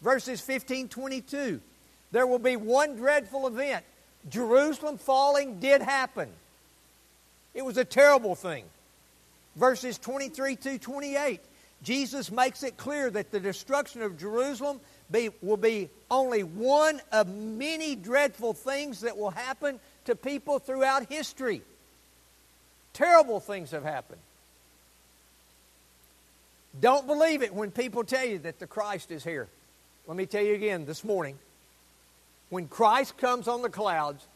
Verses 0.03 0.41
15 0.41 0.89
22. 0.89 1.61
There 2.13 2.27
will 2.27 2.39
be 2.39 2.57
one 2.57 2.97
dreadful 2.97 3.47
event. 3.47 3.85
Jerusalem 4.29 4.99
falling 4.99 5.59
did 5.61 5.83
happen. 5.83 6.29
It 7.55 7.65
was 7.65 7.77
a 7.77 7.85
terrible 7.85 8.35
thing 8.35 8.65
verses 9.57 9.99
23 9.99 10.57
to 10.57 10.79
28. 10.79 11.41
Jesus 11.83 12.31
makes 12.31 12.63
it 12.63 12.77
clear 12.77 13.11
that 13.11 13.31
the 13.31 13.41
destruction 13.41 14.03
of 14.03 14.19
Jerusalem 14.19 14.81
be, 15.11 15.31
will 15.43 15.57
be 15.57 15.91
only 16.11 16.43
one 16.43 17.01
of 17.13 17.29
many 17.29 17.97
dreadful 17.97 18.55
things 18.55 19.01
that 19.01 19.17
will 19.17 19.31
happen 19.31 19.81
to 20.05 20.15
people 20.15 20.59
throughout 20.59 21.11
history. 21.11 21.63
Terrible 22.97 23.41
things 23.41 23.73
have 23.73 23.83
happened. 23.83 24.21
Don't 26.81 27.07
believe 27.07 27.43
it 27.43 27.53
when 27.53 27.71
people 27.71 28.05
tell 28.05 28.25
you 28.25 28.39
that 28.39 28.59
the 28.59 28.67
Christ 28.67 29.11
is 29.11 29.23
here. 29.23 29.49
Let 30.07 30.17
me 30.17 30.25
tell 30.25 30.43
you 30.43 30.55
again 30.55 30.87
this 30.87 31.05
morning. 31.05 31.39
When 32.49 32.69
Christ 32.69 33.19
comes 33.19 33.49
on 33.49 33.61
the 33.61 33.69
clouds, 33.69 34.27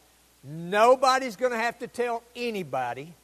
nobody's 0.43 1.37
going 1.37 1.53
to 1.53 1.57
have 1.57 1.79
to 1.79 1.87
tell 1.87 2.21
anybody 2.35 3.15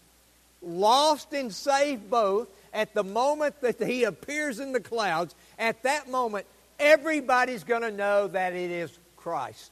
lost 0.63 1.31
and 1.33 1.53
saved 1.53 2.09
both, 2.09 2.47
at 2.73 2.95
the 2.95 3.03
moment 3.03 3.61
that 3.61 3.79
he 3.79 4.05
appears 4.05 4.59
in 4.59 4.71
the 4.71 4.79
clouds, 4.79 5.35
at 5.59 5.83
that 5.83 6.09
moment, 6.09 6.47
everybody's 6.79 7.63
going 7.63 7.83
to 7.83 7.91
know 7.91 8.27
that 8.27 8.53
it 8.53 8.71
is 8.71 8.91
Christ. 9.17 9.71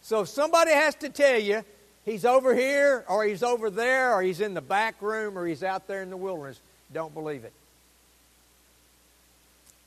So 0.00 0.22
if 0.22 0.28
somebody 0.28 0.72
has 0.72 0.94
to 0.96 1.10
tell 1.10 1.38
you 1.38 1.64
he's 2.04 2.24
over 2.24 2.54
here, 2.54 3.04
or 3.08 3.24
he's 3.24 3.42
over 3.42 3.70
there, 3.70 4.14
or 4.14 4.22
he's 4.22 4.40
in 4.40 4.54
the 4.54 4.60
back 4.60 5.00
room, 5.00 5.38
or 5.38 5.46
he's 5.46 5.62
out 5.62 5.86
there 5.86 6.02
in 6.02 6.10
the 6.10 6.16
wilderness, 6.16 6.60
don't 6.92 7.14
believe 7.14 7.44
it. 7.44 7.52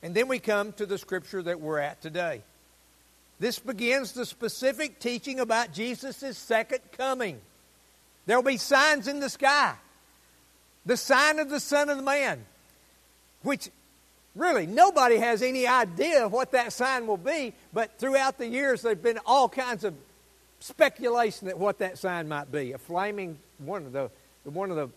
And 0.03 0.13
then 0.13 0.27
we 0.27 0.39
come 0.39 0.71
to 0.73 0.85
the 0.85 0.97
scripture 0.97 1.41
that 1.43 1.59
we're 1.59 1.79
at 1.79 2.01
today. 2.01 2.41
This 3.39 3.59
begins 3.59 4.13
the 4.13 4.25
specific 4.25 4.99
teaching 4.99 5.39
about 5.39 5.73
Jesus' 5.73 6.37
second 6.37 6.79
coming. 6.97 7.39
There 8.25 8.37
will 8.37 8.43
be 8.43 8.57
signs 8.57 9.07
in 9.07 9.19
the 9.19 9.29
sky. 9.29 9.73
The 10.85 10.97
sign 10.97 11.39
of 11.39 11.49
the 11.49 11.59
Son 11.59 11.89
of 11.89 11.97
the 11.97 12.03
Man, 12.03 12.45
which 13.41 13.69
really 14.35 14.67
nobody 14.67 15.17
has 15.17 15.41
any 15.41 15.65
idea 15.65 16.27
what 16.27 16.51
that 16.51 16.71
sign 16.71 17.07
will 17.07 17.17
be, 17.17 17.53
but 17.73 17.97
throughout 17.97 18.37
the 18.37 18.47
years 18.47 18.83
there 18.83 18.91
have 18.91 19.01
been 19.03 19.19
all 19.25 19.49
kinds 19.49 19.83
of 19.83 19.95
speculation 20.59 21.47
that 21.47 21.57
what 21.57 21.79
that 21.79 21.97
sign 21.97 22.27
might 22.27 22.51
be. 22.51 22.73
A 22.73 22.77
flaming 22.77 23.37
one 23.59 23.85
of 23.85 23.91
the 23.93 24.09
one 24.43 24.71
of 24.71 24.77
the 24.77 24.89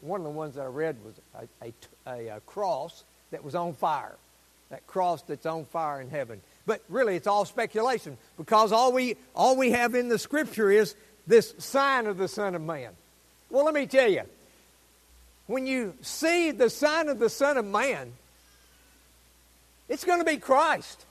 one 0.00 0.20
of 0.20 0.24
the 0.24 0.30
ones 0.30 0.56
that 0.56 0.62
I 0.62 0.66
read 0.66 0.96
was 1.04 1.48
a, 1.62 1.72
a, 2.06 2.36
a 2.36 2.40
cross 2.40 3.04
that 3.30 3.44
was 3.44 3.54
on 3.54 3.74
fire. 3.74 4.14
That 4.70 4.86
cross 4.86 5.22
that's 5.22 5.46
on 5.46 5.64
fire 5.64 6.00
in 6.00 6.10
heaven. 6.10 6.40
But 6.66 6.82
really, 6.88 7.16
it's 7.16 7.26
all 7.26 7.44
speculation 7.44 8.18
because 8.36 8.72
all 8.72 8.92
we 8.92 9.16
all 9.34 9.56
we 9.56 9.70
have 9.70 9.94
in 9.94 10.08
the 10.08 10.18
Scripture 10.18 10.70
is 10.70 10.94
this 11.26 11.54
sign 11.58 12.06
of 12.06 12.18
the 12.18 12.28
Son 12.28 12.54
of 12.54 12.62
Man. 12.62 12.90
Well, 13.50 13.64
let 13.64 13.74
me 13.74 13.86
tell 13.86 14.10
you, 14.10 14.22
when 15.46 15.66
you 15.66 15.94
see 16.02 16.50
the 16.50 16.68
sign 16.68 17.08
of 17.08 17.18
the 17.18 17.30
Son 17.30 17.56
of 17.56 17.64
Man, 17.64 18.12
it's 19.88 20.04
going 20.04 20.18
to 20.18 20.24
be 20.24 20.36
Christ. 20.36 21.06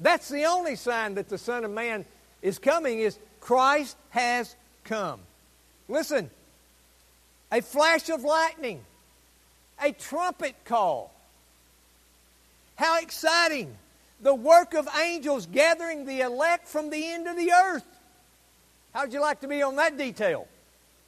That's 0.00 0.28
the 0.28 0.44
only 0.46 0.74
sign 0.74 1.14
that 1.14 1.28
the 1.28 1.38
Son 1.38 1.64
of 1.64 1.70
Man 1.70 2.04
is 2.44 2.58
coming 2.58 3.00
is 3.00 3.18
Christ 3.40 3.96
has 4.10 4.54
come. 4.84 5.18
Listen, 5.88 6.30
a 7.50 7.62
flash 7.62 8.10
of 8.10 8.22
lightning, 8.22 8.84
a 9.82 9.90
trumpet 9.92 10.54
call. 10.64 11.12
How 12.76 13.00
exciting! 13.00 13.74
The 14.20 14.34
work 14.34 14.74
of 14.74 14.88
angels 15.02 15.46
gathering 15.46 16.06
the 16.06 16.20
elect 16.20 16.68
from 16.68 16.90
the 16.90 17.12
end 17.12 17.26
of 17.26 17.36
the 17.36 17.50
earth. 17.50 17.84
How'd 18.92 19.12
you 19.12 19.20
like 19.20 19.40
to 19.40 19.48
be 19.48 19.62
on 19.62 19.76
that 19.76 19.98
detail? 19.98 20.46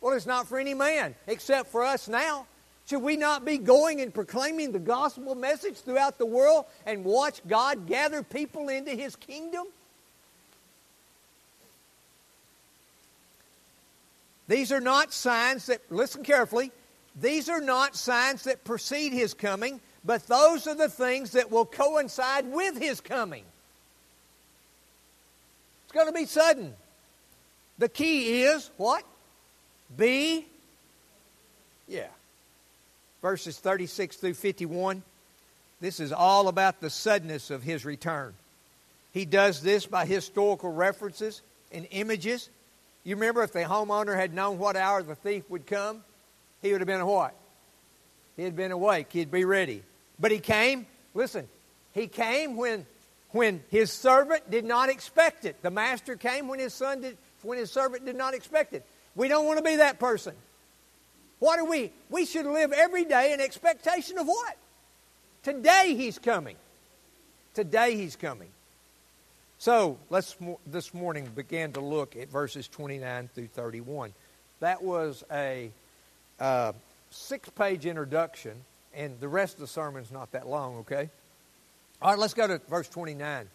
Well, 0.01 0.14
it's 0.16 0.27
not 0.27 0.49
for 0.49 0.59
any 0.59 0.75
man 0.75 1.14
except 1.27 1.70
for 1.70 1.85
us 1.85 2.09
now. 2.09 2.46
Should 2.88 3.03
we 3.03 3.16
not 3.16 3.44
be 3.44 3.59
going 3.59 4.01
and 4.01 4.12
proclaiming 4.12 4.72
the 4.72 4.79
gospel 4.79 5.35
message 5.35 5.77
throughout 5.77 6.18
the 6.18 6.27
world 6.27 6.66
and 6.87 7.05
watch 7.05 7.40
God 7.46 7.87
gather 7.87 8.22
people 8.22 8.68
into 8.68 8.92
his 8.92 9.16
kingdom? 9.16 9.66
These 14.48 14.72
are 14.72 14.80
not 14.80 15.12
signs 15.12 15.66
that, 15.66 15.80
listen 15.90 16.22
carefully, 16.22 16.70
these 17.20 17.48
are 17.48 17.61
not 17.61 17.96
signs 17.96 18.44
that 18.44 18.64
precede 18.64 19.12
his 19.12 19.35
coming, 19.35 19.80
but 20.04 20.26
those 20.26 20.66
are 20.66 20.74
the 20.74 20.88
things 20.88 21.32
that 21.32 21.50
will 21.50 21.64
coincide 21.64 22.46
with 22.52 22.76
his 22.80 23.00
coming. 23.00 23.44
It's 25.85 25.92
going 25.92 26.06
to 26.06 26.12
be 26.12 26.26
sudden. 26.26 26.74
The 27.78 27.88
key 27.88 28.42
is 28.42 28.70
what? 28.76 29.04
Be. 29.96 30.46
Yeah. 31.88 32.09
Verses 33.22 33.59
36 33.59 34.16
through 34.16 34.35
51. 34.35 35.02
This 35.80 36.00
is 36.00 36.12
all 36.12 36.48
about 36.48 36.80
the 36.80 36.90
suddenness 36.90 37.50
of 37.50 37.62
his 37.62 37.85
return. 37.85 38.35
He 39.12 39.24
does 39.24 39.62
this 39.62 39.87
by 39.87 40.06
historical 40.06 40.72
references 40.72 41.42
and 41.72 41.87
images. 41.90 42.48
You 43.07 43.14
remember 43.14 43.45
if 43.45 43.53
the 43.53 43.61
homeowner 43.61 44.16
had 44.16 44.35
known 44.35 44.59
what 44.59 44.75
hour 44.75 45.01
the 45.01 45.14
thief 45.14 45.49
would 45.49 45.64
come, 45.64 46.03
he 46.61 46.73
would 46.73 46.81
have 46.81 46.88
been 46.88 47.07
what? 47.07 47.37
He 48.37 48.42
had 48.42 48.57
been 48.57 48.73
awake. 48.73 49.12
He'd 49.12 49.31
be 49.31 49.45
ready. 49.45 49.85
But 50.19 50.33
he 50.33 50.40
came, 50.40 50.87
listen, 51.14 51.47
he 51.92 52.09
came 52.09 52.57
when, 52.57 52.85
when 53.31 53.62
his 53.71 53.92
servant 53.92 54.51
did 54.51 54.64
not 54.64 54.88
expect 54.88 55.45
it. 55.45 55.62
The 55.62 55.71
master 55.71 56.16
came 56.16 56.49
when 56.49 56.59
his 56.59 56.75
son 56.75 57.01
did, 57.01 57.16
when 57.42 57.59
his 57.59 57.71
servant 57.71 58.05
did 58.05 58.16
not 58.16 58.35
expect 58.35 58.73
it. 58.73 58.85
We 59.14 59.29
don't 59.29 59.47
want 59.47 59.59
to 59.59 59.64
be 59.64 59.77
that 59.77 60.01
person. 60.01 60.35
What 61.38 61.61
are 61.61 61.64
we? 61.64 61.92
We 62.11 62.27
should 62.27 62.47
live 62.47 62.73
every 62.73 63.05
day 63.05 63.33
in 63.33 63.40
expectation 63.40 64.19
of 64.19 64.27
what? 64.27 64.57
Today 65.45 65.95
he's 65.97 66.19
coming. 66.19 66.57
Today 67.55 67.95
he's 67.95 68.16
coming. 68.16 68.49
So 69.59 69.99
let's 70.11 70.37
this 70.66 70.92
morning 70.92 71.31
begin 71.35 71.73
to 71.73 71.81
look 71.81 72.14
at 72.14 72.29
verses 72.29 72.69
29 72.69 73.31
through 73.35 73.47
31. 73.47 74.12
That 74.61 74.83
was 74.83 75.25
a 75.33 75.71
uh, 76.38 76.73
six 77.11 77.49
page 77.49 77.87
introduction, 77.87 78.53
and 78.95 79.19
the 79.19 79.29
rest 79.29 79.55
of 79.55 79.61
the 79.61 79.66
sermon's 79.66 80.12
not 80.12 80.33
that 80.33 80.47
long, 80.47 80.77
okay? 80.79 81.09
All 82.03 82.11
right, 82.11 82.19
let's 82.19 82.35
go 82.35 82.47
to 82.47 82.61
verse 82.69 82.88
29. 82.88 83.49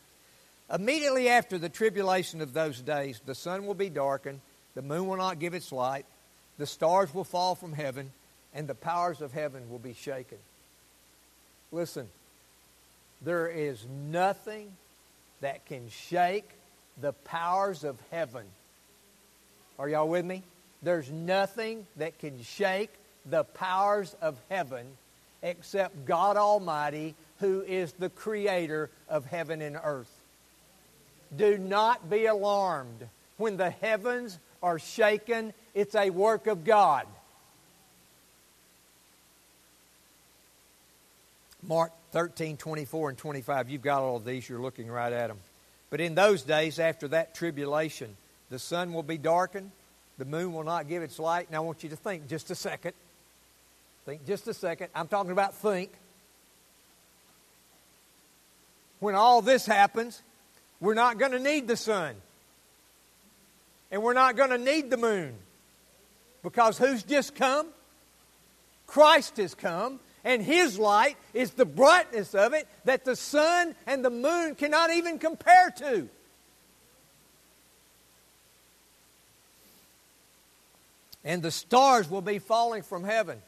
Immediately 0.74 1.30
after 1.30 1.60
the 1.60 1.70
tribulation 1.70 2.42
of 2.42 2.54
those 2.54 2.82
days, 2.82 3.22
the 3.24 3.36
sun 3.36 3.68
will 3.68 3.76
be 3.76 3.90
darkened, 3.90 4.42
the 4.74 4.82
moon 4.82 5.08
will 5.08 5.18
not 5.18 5.38
give 5.38 5.54
its 5.54 5.72
light, 5.72 6.06
the 6.58 6.66
stars 6.66 7.14
will 7.14 7.24
fall 7.24 7.54
from 7.54 7.74
heaven, 7.74 8.12
and 8.56 8.68
the 8.68 8.76
powers 8.76 9.22
of 9.22 9.34
heaven 9.34 9.70
will 9.70 9.80
be 9.80 9.94
shaken. 9.94 10.40
Listen, 11.72 12.10
there 13.22 13.48
is 13.48 13.86
nothing 14.10 14.72
that 15.42 15.66
can 15.66 15.90
shake 15.90 16.50
the 17.00 17.14
powers 17.14 17.84
of 17.84 17.98
heaven. 18.12 18.46
Are 19.78 19.90
y'all 19.90 20.08
with 20.08 20.26
me? 20.26 20.44
There's 20.84 21.12
nothing 21.12 21.86
that 21.98 22.20
can 22.20 22.42
shake 22.44 22.92
the 23.26 23.44
powers 23.44 24.16
of 24.22 24.38
heaven 24.50 24.86
except 25.44 26.06
God 26.06 26.38
Almighty, 26.38 27.16
who 27.40 27.62
is 27.62 27.92
the 27.94 28.10
creator 28.10 28.90
of 29.10 29.26
heaven 29.26 29.62
and 29.62 29.78
earth. 29.84 30.12
Do 31.36 31.58
not 31.58 32.10
be 32.10 32.26
alarmed. 32.26 33.08
When 33.38 33.58
the 33.58 33.70
heavens 33.70 34.38
are 34.62 34.78
shaken, 34.78 35.54
it's 35.74 35.96
a 35.96 36.10
work 36.10 36.48
of 36.48 36.64
God. 36.64 37.08
Mark 41.64 41.92
13, 42.12 42.58
24, 42.58 43.10
and 43.10 43.18
25. 43.18 43.70
You've 43.70 43.82
got 43.82 44.02
all 44.02 44.18
of 44.18 44.26
these. 44.26 44.48
You're 44.48 44.62
looking 44.62 44.88
right 44.90 45.12
at 45.12 45.28
them. 45.28 45.38
But 45.90 46.02
in 46.02 46.16
those 46.16 46.44
days, 46.44 46.80
after 46.80 47.08
that 47.10 47.36
tribulation, 47.36 48.16
the 48.50 48.60
sun 48.60 48.94
will 48.94 49.04
be 49.04 49.18
darkened, 49.18 49.72
the 50.18 50.26
moon 50.26 50.54
will 50.54 50.64
not 50.64 50.88
give 50.88 51.04
its 51.04 51.20
light. 51.20 51.52
Now, 51.52 51.58
I 51.58 51.66
want 51.66 51.84
you 51.84 51.90
to 51.90 51.96
think 51.96 52.28
just 52.28 52.52
a 52.52 52.56
second. 52.56 52.94
Think 54.06 54.26
just 54.26 54.48
a 54.48 54.54
second. 54.54 54.90
I'm 54.96 55.08
talking 55.08 55.32
about 55.32 55.56
think. 55.56 55.92
When 59.00 59.16
all 59.16 59.42
this 59.42 59.66
happens, 59.66 60.22
we're 60.80 60.94
not 60.94 61.18
going 61.18 61.32
to 61.32 61.40
need 61.40 61.68
the 61.68 61.78
sun. 61.78 62.16
And 63.92 64.02
we're 64.04 64.14
not 64.14 64.36
going 64.36 64.52
to 64.52 64.58
need 64.58 64.90
the 64.90 64.98
moon. 64.98 65.34
Because 66.44 66.78
who's 66.78 67.04
just 67.04 67.36
come? 67.36 67.68
Christ 68.88 69.38
has 69.38 69.56
come, 69.56 70.00
and 70.24 70.42
His 70.42 70.78
light 70.78 71.18
is 71.34 71.52
the 71.52 71.66
brightness 71.66 72.36
of 72.36 72.54
it 72.54 72.68
that 72.86 73.06
the 73.06 73.16
sun 73.16 73.76
and 73.88 74.04
the 74.04 74.10
moon 74.10 74.56
cannot 74.56 74.92
even 74.92 75.20
compare 75.20 75.72
to. 75.78 76.10
And 81.24 81.42
the 81.42 81.52
stars 81.52 82.10
will 82.10 82.22
be 82.22 82.40
falling 82.40 82.82
from 82.84 83.04
heaven. 83.04 83.40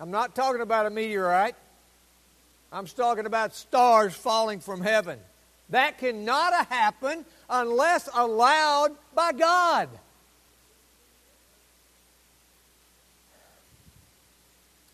I'm 0.00 0.10
not 0.10 0.34
talking 0.34 0.60
about 0.60 0.86
a 0.86 0.90
meteorite. 0.90 1.56
I'm 2.72 2.86
talking 2.86 3.26
about 3.26 3.56
stars 3.56 4.14
falling 4.14 4.60
from 4.60 4.80
heaven. 4.80 5.18
That 5.70 5.98
cannot 5.98 6.66
happen 6.66 7.24
unless 7.50 8.08
allowed 8.14 8.92
by 9.14 9.32
God. 9.32 9.88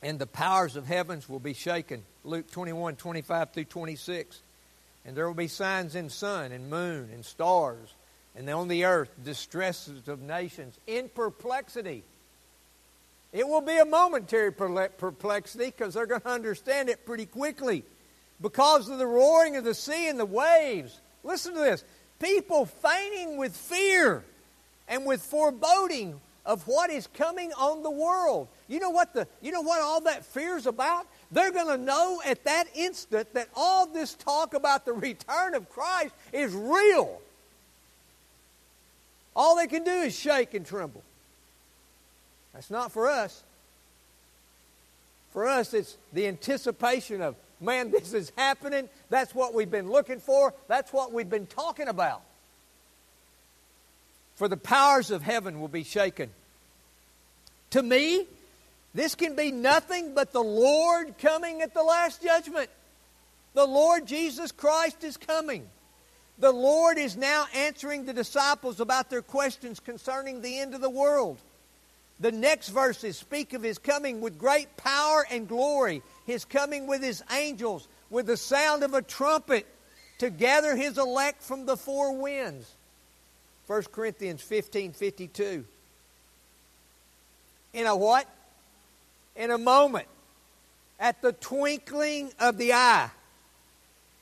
And 0.05 0.21
the 0.21 0.27
powers 0.27 0.77
of 0.77 0.87
heavens 0.87 1.29
will 1.29 1.41
be 1.41 1.55
shaken. 1.55 2.05
Luke 2.23 2.49
21, 2.53 2.95
25 2.95 3.51
through 3.53 3.65
26. 3.65 4.41
And 5.05 5.17
there 5.17 5.27
will 5.27 5.35
be 5.35 5.49
signs 5.49 5.97
in 5.97 6.09
sun 6.11 6.53
and 6.53 6.71
moon 6.71 7.11
and 7.13 7.25
stars, 7.25 7.93
and 8.37 8.49
on 8.49 8.69
the 8.69 8.85
earth 8.85 9.11
distresses 9.25 10.07
of 10.07 10.23
nations 10.23 10.79
in 10.87 11.09
perplexity 11.09 12.05
it 13.35 13.49
will 13.49 13.61
be 13.61 13.77
a 13.77 13.85
momentary 13.85 14.53
perplexity 14.53 15.67
because 15.67 15.95
they're 15.95 16.07
going 16.07 16.21
to 16.21 16.29
understand 16.29 16.89
it 16.89 17.05
pretty 17.05 17.27
quickly. 17.27 17.83
Because 18.41 18.89
of 18.89 18.99
the 18.99 19.07
roaring 19.09 19.57
of 19.57 19.65
the 19.65 19.75
sea 19.75 20.09
and 20.09 20.21
the 20.21 20.25
waves. 20.25 21.01
Listen 21.25 21.55
to 21.55 21.59
this 21.59 21.85
people 22.21 22.65
fainting 22.65 23.37
with 23.37 23.55
fear 23.55 24.23
and 24.87 25.05
with 25.05 25.21
foreboding 25.21 26.21
of 26.47 26.63
what 26.69 26.91
is 26.91 27.09
coming 27.09 27.53
on 27.55 27.83
the 27.83 27.91
world. 27.91 28.47
You 28.69 28.81
know 28.81 28.91
what 28.91 29.13
the 29.13 29.29
you 29.43 29.53
know 29.53 29.61
what 29.61 29.81
all 29.83 30.01
that 30.03 30.25
fear 30.25 30.57
is 30.57 30.67
about? 30.67 31.07
They're 31.31 31.53
going 31.53 31.67
to 31.67 31.83
know 31.83 32.21
at 32.25 32.45
that 32.45 32.65
instant 32.75 33.33
that 33.35 33.49
all 33.55 33.87
this 33.87 34.15
talk 34.15 34.55
about 34.55 34.85
the 34.85 34.93
return 34.93 35.55
of 35.55 35.69
Christ 35.69 36.15
is 36.33 36.53
real. 36.55 37.21
All 39.37 39.57
they 39.57 39.67
can 39.67 39.85
do 39.85 39.91
is 39.91 40.17
shake 40.17 40.55
and 40.55 40.65
tremble. 40.65 41.03
That's 42.53 42.71
not 42.71 42.93
for 42.93 43.09
us. 43.09 43.43
For 45.33 45.49
us, 45.49 45.75
it's 45.75 45.97
the 46.13 46.29
anticipation 46.29 47.21
of, 47.21 47.35
man, 47.61 47.91
this 47.91 48.15
is 48.15 48.31
happening. 48.37 48.89
That's 49.11 49.35
what 49.35 49.53
we've 49.53 49.71
been 49.71 49.91
looking 49.91 50.21
for. 50.21 50.55
That's 50.69 50.93
what 50.93 51.13
we've 51.13 51.29
been 51.29 51.47
talking 51.47 51.89
about. 51.89 52.23
For 54.37 54.47
the 54.47 54.57
powers 54.57 55.11
of 55.11 55.23
heaven 55.23 55.61
will 55.61 55.69
be 55.69 55.83
shaken. 55.83 56.31
To 57.71 57.83
me, 57.83 58.27
this 58.95 59.15
can 59.15 59.35
be 59.35 59.51
nothing 59.51 60.15
but 60.15 60.33
the 60.33 60.43
Lord 60.43 61.19
coming 61.19 61.63
at 61.63 61.75
the 61.75 61.83
last 61.83 62.23
judgment. 62.23 62.71
The 63.55 63.67
Lord 63.67 64.07
Jesus 64.07 64.53
Christ 64.53 65.03
is 65.03 65.17
coming. 65.17 65.67
The 66.39 66.53
Lord 66.53 66.99
is 66.99 67.17
now 67.17 67.47
answering 67.55 68.05
the 68.05 68.13
disciples 68.13 68.81
about 68.81 69.11
their 69.11 69.23
questions 69.23 69.81
concerning 69.81 70.41
the 70.41 70.59
end 70.59 70.75
of 70.75 70.81
the 70.81 70.91
world. 70.91 71.39
The 72.21 72.33
next 72.33 72.69
verses 72.69 73.19
speak 73.19 73.53
of 73.53 73.63
his 73.63 73.79
coming 73.79 74.21
with 74.21 74.39
great 74.39 74.77
power 74.77 75.27
and 75.31 75.49
glory, 75.49 76.03
his 76.27 76.45
coming 76.45 76.87
with 76.87 77.03
his 77.03 77.23
angels, 77.33 77.89
with 78.11 78.27
the 78.27 78.37
sound 78.37 78.85
of 78.85 78.95
a 78.95 79.03
trumpet 79.03 79.67
to 80.19 80.31
gather 80.31 80.77
his 80.77 80.99
elect 80.99 81.43
from 81.43 81.67
the 81.67 81.77
four 81.77 82.17
winds. 82.17 82.73
1 83.67 83.83
Corinthians 83.93 84.43
15 84.43 84.93
52. 84.93 85.65
In 87.73 87.87
a 87.87 87.97
what? 87.97 88.29
In 89.37 89.51
a 89.51 89.59
moment. 89.59 90.07
At 90.99 91.21
the 91.23 91.33
twinkling 91.33 92.33
of 92.39 92.57
the 92.59 92.73
eye. 92.73 93.11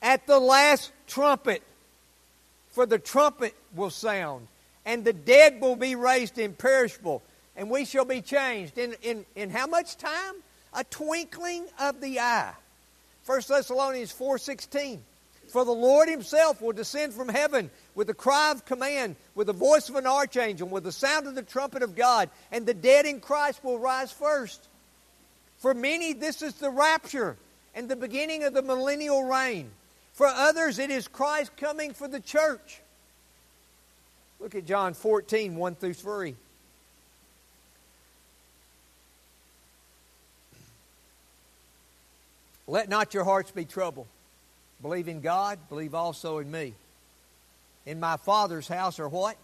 At 0.01 0.27
the 0.27 0.38
last 0.38 0.92
trumpet. 1.07 1.62
For 2.70 2.87
the 2.87 2.98
trumpet 2.98 3.55
will 3.75 3.90
sound, 3.90 4.48
and 4.87 5.05
the 5.05 5.12
dead 5.12 5.61
will 5.61 5.77
be 5.77 5.94
raised 5.94 6.38
imperishable 6.38 7.22
and 7.57 7.70
we 7.70 7.85
shall 7.85 8.05
be 8.05 8.20
changed. 8.20 8.79
In, 8.79 8.94
in, 9.03 9.25
in 9.37 9.51
how 9.51 9.66
much 9.66 9.96
time? 9.96 10.35
A 10.75 10.85
twinkling 10.85 11.66
of 11.79 12.01
the 12.01 12.20
eye. 12.20 12.53
1 13.27 13.40
Thessalonians 13.46 14.12
4.16 14.12 14.98
For 15.48 15.64
the 15.64 15.72
Lord 15.72 16.09
himself 16.09 16.62
will 16.62 16.72
descend 16.72 17.12
from 17.12 17.29
heaven 17.29 17.70
with 17.94 18.09
a 18.09 18.14
cry 18.14 18.53
of 18.53 18.64
command, 18.64 19.16
with 19.35 19.48
the 19.48 19.53
voice 19.53 19.88
of 19.88 19.96
an 19.96 20.07
archangel, 20.07 20.66
with 20.66 20.85
the 20.85 20.92
sound 20.92 21.27
of 21.27 21.35
the 21.35 21.42
trumpet 21.42 21.83
of 21.83 21.94
God, 21.94 22.31
and 22.51 22.64
the 22.64 22.75
dead 22.75 23.05
in 23.05 23.20
Christ 23.20 23.62
will 23.62 23.79
rise 23.79 24.11
first. 24.11 24.66
For 25.62 25.75
many, 25.75 26.12
this 26.12 26.42
is 26.42 26.55
the 26.55 26.70
rapture 26.70 27.37
and 27.72 27.88
the 27.88 27.94
beginning 27.94 28.42
of 28.42 28.53
the 28.53 28.62
millennial 28.62 29.22
reign. 29.22 29.70
For 30.12 30.27
others, 30.27 30.81
it 30.81 30.90
is 30.90 31.07
Christ 31.07 31.57
coming 31.57 31.94
for 31.94 32.09
the 32.09 32.18
church. 32.18 32.81
Look 34.40 34.57
at 34.57 34.66
John 34.66 34.92
14, 34.92 35.55
1 35.55 35.75
through 35.77 35.94
3. 35.94 36.35
Let 42.66 42.88
not 42.88 43.14
your 43.14 43.22
hearts 43.22 43.53
be 43.53 43.64
troubled. 43.64 44.09
Believe 44.83 45.07
in 45.07 45.20
God, 45.20 45.61
believe 45.68 45.94
also 45.94 46.38
in 46.38 46.51
me. 46.51 46.75
In 47.87 48.01
my 48.01 48.16
Father's 48.16 48.66
house 48.66 48.98
are 48.98 49.09
what? 49.09 49.37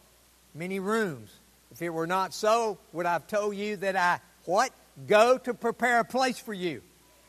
Many 0.52 0.80
rooms. 0.80 1.30
If 1.70 1.80
it 1.80 1.90
were 1.90 2.08
not 2.08 2.34
so, 2.34 2.76
would 2.92 3.06
I 3.06 3.12
have 3.12 3.28
told 3.28 3.54
you 3.54 3.76
that 3.76 3.94
I, 3.94 4.18
what? 4.46 4.72
Go 5.06 5.38
to 5.38 5.54
prepare 5.54 6.00
a 6.00 6.04
place 6.04 6.38
for 6.38 6.52
you. 6.52 6.82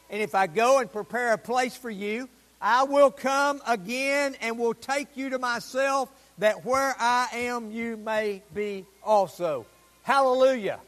And 0.09 0.21
if 0.21 0.33
I 0.33 0.47
go 0.47 0.79
and 0.79 0.91
prepare 0.91 1.33
a 1.33 1.37
place 1.37 1.75
for 1.75 1.89
you, 1.89 2.27
I 2.61 2.83
will 2.83 3.11
come 3.11 3.61
again 3.67 4.35
and 4.41 4.57
will 4.57 4.73
take 4.73 5.15
you 5.15 5.29
to 5.29 5.39
myself, 5.39 6.09
that 6.39 6.65
where 6.65 6.95
I 6.99 7.27
am, 7.33 7.71
you 7.71 7.95
may 7.97 8.41
be 8.53 8.85
also. 9.03 9.65
Hallelujah. 10.03 10.79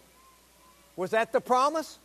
Was 0.96 1.12
that 1.12 1.32
the 1.32 1.42
promise? 1.42 2.00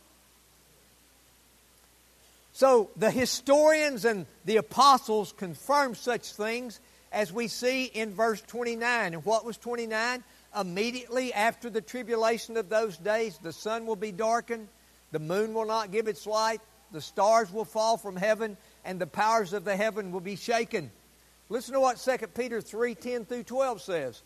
So 2.53 2.89
the 2.95 3.11
historians 3.11 4.05
and 4.05 4.25
the 4.45 4.57
apostles 4.57 5.33
confirm 5.37 5.95
such 5.95 6.33
things 6.33 6.79
as 7.11 7.31
we 7.31 7.47
see 7.47 7.85
in 7.85 8.13
verse 8.13 8.41
29. 8.41 9.13
And 9.13 9.25
what 9.25 9.45
was 9.45 9.57
29? 9.57 10.23
Immediately 10.59 11.33
after 11.33 11.69
the 11.69 11.81
tribulation 11.81 12.57
of 12.57 12.69
those 12.69 12.97
days, 12.97 13.37
the 13.37 13.53
sun 13.53 13.85
will 13.85 13.95
be 13.95 14.11
darkened, 14.11 14.67
the 15.11 15.19
moon 15.19 15.53
will 15.53 15.65
not 15.65 15.91
give 15.91 16.07
its 16.07 16.25
light, 16.25 16.61
the 16.91 17.01
stars 17.01 17.51
will 17.51 17.65
fall 17.65 17.97
from 17.97 18.15
heaven, 18.15 18.57
and 18.85 18.99
the 18.99 19.07
powers 19.07 19.53
of 19.53 19.65
the 19.65 19.75
heaven 19.75 20.11
will 20.11 20.21
be 20.21 20.35
shaken. 20.35 20.89
Listen 21.49 21.73
to 21.73 21.79
what 21.79 21.97
2 21.97 22.27
Peter 22.27 22.61
3 22.61 22.95
10 22.95 23.25
through 23.25 23.43
12 23.43 23.81
says. 23.81 24.21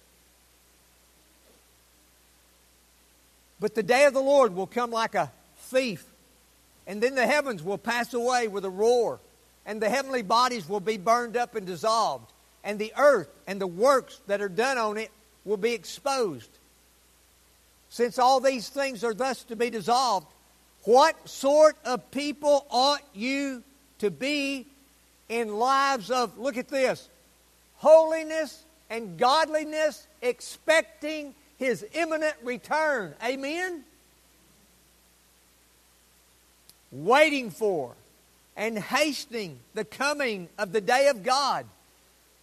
But 3.60 3.76
the 3.76 3.84
day 3.84 4.06
of 4.06 4.13
the 4.13 4.22
Lord 4.22 4.56
will 4.56 4.67
come 4.67 4.91
like 4.91 5.15
a 5.15 5.32
thief 5.58 6.06
and 6.88 7.02
then 7.02 7.15
the 7.15 7.26
heavens 7.26 7.63
will 7.63 7.78
pass 7.78 8.13
away 8.13 8.48
with 8.48 8.65
a 8.65 8.70
roar, 8.70 9.20
and 9.65 9.82
the 9.82 9.89
heavenly 9.89 10.24
bodies 10.24 10.67
will 10.67 10.80
be 10.80 10.98
burned 10.98 11.38
up 11.38 11.56
and 11.56 11.65
dissolved, 11.65 12.32
and 12.63 12.80
the 12.80 12.94
earth 12.98 13.30
and 13.48 13.62
the 13.62 13.67
works 13.67 14.20
that 14.28 14.41
are 14.41 14.50
done 14.50 14.78
on 14.78 14.98
it 14.98 15.12
will 15.45 15.58
be 15.58 15.73
exposed. 15.73 16.49
Since 17.89 18.19
all 18.19 18.39
these 18.39 18.69
things 18.69 19.04
are 19.04 19.13
thus 19.13 19.43
to 19.43 19.56
be 19.56 19.69
dissolved, 19.69 20.27
what 20.84 21.27
sort 21.27 21.75
of 21.86 22.10
people 22.12 22.65
ought 22.69 23.04
you 23.13 23.63
to 23.99 24.10
be 24.10 24.65
in 25.30 25.56
lives 25.56 26.10
of, 26.10 26.38
look 26.38 26.58
at 26.58 26.69
this, 26.69 27.08
holiness 27.77 28.63
and 28.89 29.17
godliness, 29.17 30.08
expecting 30.21 31.36
his 31.58 31.86
imminent 31.93 32.36
return? 32.43 33.13
Amen? 33.23 33.84
Waiting 36.91 37.51
for 37.51 37.93
and 38.58 38.77
hastening 38.77 39.60
the 39.73 39.86
coming 39.86 40.49
of 40.58 40.71
the 40.71 40.82
day 40.82 41.08
of 41.08 41.23
God, 41.23 41.65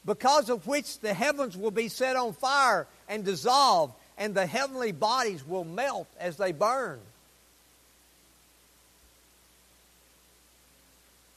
because 0.08 0.48
of 0.48 0.66
which 0.66 1.00
the 1.00 1.12
heavens 1.12 1.54
will 1.54 1.70
be 1.70 1.88
set 1.88 2.16
on 2.16 2.32
fire 2.32 2.86
and 3.10 3.26
dissolved, 3.26 3.92
and 4.16 4.34
the 4.34 4.46
heavenly 4.46 4.90
bodies 4.90 5.46
will 5.46 5.64
melt 5.64 6.08
as 6.18 6.38
they 6.38 6.50
burn. 6.50 6.98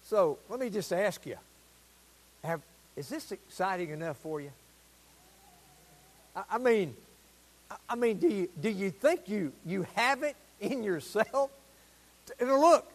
So 0.05 0.39
let 0.49 0.57
me 0.57 0.69
just 0.69 0.93
ask 0.93 1.25
you 1.25 1.35
have, 2.45 2.61
is 2.95 3.09
this 3.09 3.33
exciting 3.33 3.89
enough 3.89 4.17
for 4.17 4.39
you? 4.39 4.51
I, 6.33 6.43
I 6.51 6.57
mean, 6.57 6.95
I 7.89 7.95
mean, 7.95 8.19
do 8.19 8.29
you, 8.29 8.49
do 8.61 8.69
you 8.69 8.89
think 8.89 9.27
you, 9.27 9.51
you 9.65 9.85
have 9.95 10.23
it 10.23 10.37
in 10.61 10.81
yourself? 10.81 11.51
And 12.39 12.49
look, 12.49 12.89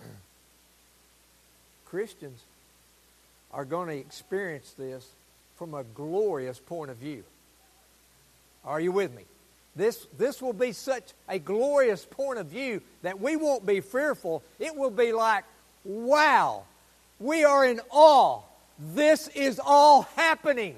Christians 1.84 2.40
are 3.56 3.64
going 3.64 3.88
to 3.88 3.96
experience 3.96 4.74
this 4.78 5.08
from 5.56 5.72
a 5.72 5.82
glorious 5.82 6.58
point 6.58 6.90
of 6.90 6.98
view. 6.98 7.24
Are 8.66 8.78
you 8.78 8.92
with 8.92 9.16
me? 9.16 9.22
This, 9.74 10.06
this 10.18 10.42
will 10.42 10.52
be 10.52 10.72
such 10.72 11.02
a 11.26 11.38
glorious 11.38 12.04
point 12.04 12.38
of 12.38 12.48
view 12.48 12.82
that 13.00 13.18
we 13.18 13.34
won't 13.34 13.64
be 13.64 13.80
fearful. 13.80 14.42
It 14.58 14.76
will 14.76 14.90
be 14.90 15.12
like, 15.12 15.44
wow, 15.84 16.64
we 17.18 17.44
are 17.44 17.64
in 17.64 17.80
awe. 17.90 18.42
This 18.78 19.28
is 19.28 19.58
all 19.64 20.02
happening. 20.16 20.76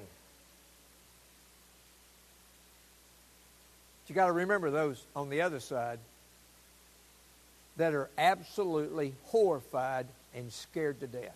You 4.07 4.15
got 4.15 4.27
to 4.27 4.31
remember 4.31 4.71
those 4.71 5.03
on 5.15 5.29
the 5.29 5.41
other 5.41 5.59
side 5.59 5.99
that 7.75 7.93
are 7.93 8.09
absolutely 8.17 9.13
horrified 9.25 10.07
and 10.33 10.51
scared 10.51 11.01
to 11.01 11.07
death. 11.07 11.35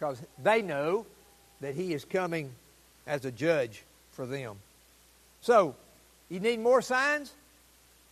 Because 0.00 0.20
they 0.42 0.62
know 0.62 1.06
that 1.60 1.74
he 1.74 1.92
is 1.92 2.04
coming 2.04 2.50
as 3.06 3.24
a 3.24 3.30
judge 3.30 3.84
for 4.12 4.26
them. 4.26 4.56
So, 5.42 5.76
you 6.30 6.40
need 6.40 6.58
more 6.58 6.80
signs? 6.82 7.32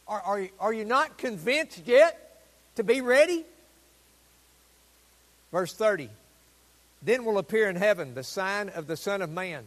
Are, 0.06 0.20
are, 0.20 0.48
are 0.60 0.72
you 0.72 0.84
not 0.84 1.18
convinced 1.18 1.82
yet 1.86 2.42
to 2.76 2.84
be 2.84 3.00
ready? 3.00 3.44
Verse 5.50 5.72
30 5.72 6.10
Then 7.02 7.24
will 7.24 7.38
appear 7.38 7.70
in 7.70 7.76
heaven 7.76 8.14
the 8.14 8.22
sign 8.22 8.68
of 8.68 8.86
the 8.86 8.96
Son 8.96 9.22
of 9.22 9.30
Man. 9.30 9.64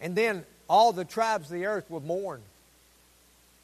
And 0.00 0.14
then 0.14 0.44
all 0.68 0.92
the 0.92 1.04
tribes 1.04 1.46
of 1.46 1.52
the 1.52 1.66
earth 1.66 1.90
will 1.90 2.00
mourn 2.00 2.42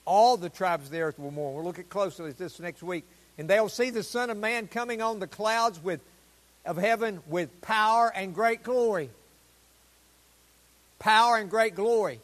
all 0.07 0.37
the 0.37 0.49
tribes 0.49 0.87
of 0.87 0.93
the 0.93 1.01
earth 1.01 1.19
will 1.19 1.33
mourn. 1.33 1.55
We'll 1.55 1.65
look 1.65 1.79
at 1.79 1.91
closely 1.91 2.31
this 2.33 2.59
next 2.61 2.83
week. 2.83 3.05
And 3.37 3.51
they'll 3.51 3.69
see 3.69 3.91
the 3.91 4.03
Son 4.03 4.31
of 4.31 4.39
Man 4.39 4.69
coming 4.69 5.03
on 5.03 5.19
the 5.19 5.27
clouds 5.27 5.83
with, 5.83 6.01
of 6.67 6.77
heaven 6.77 7.21
with 7.27 7.61
power 7.61 8.13
and 8.15 8.35
great 8.35 8.63
glory. 8.63 9.11
Power 10.99 11.37
and 11.37 11.51
great 11.51 11.75
glory. 11.75 12.21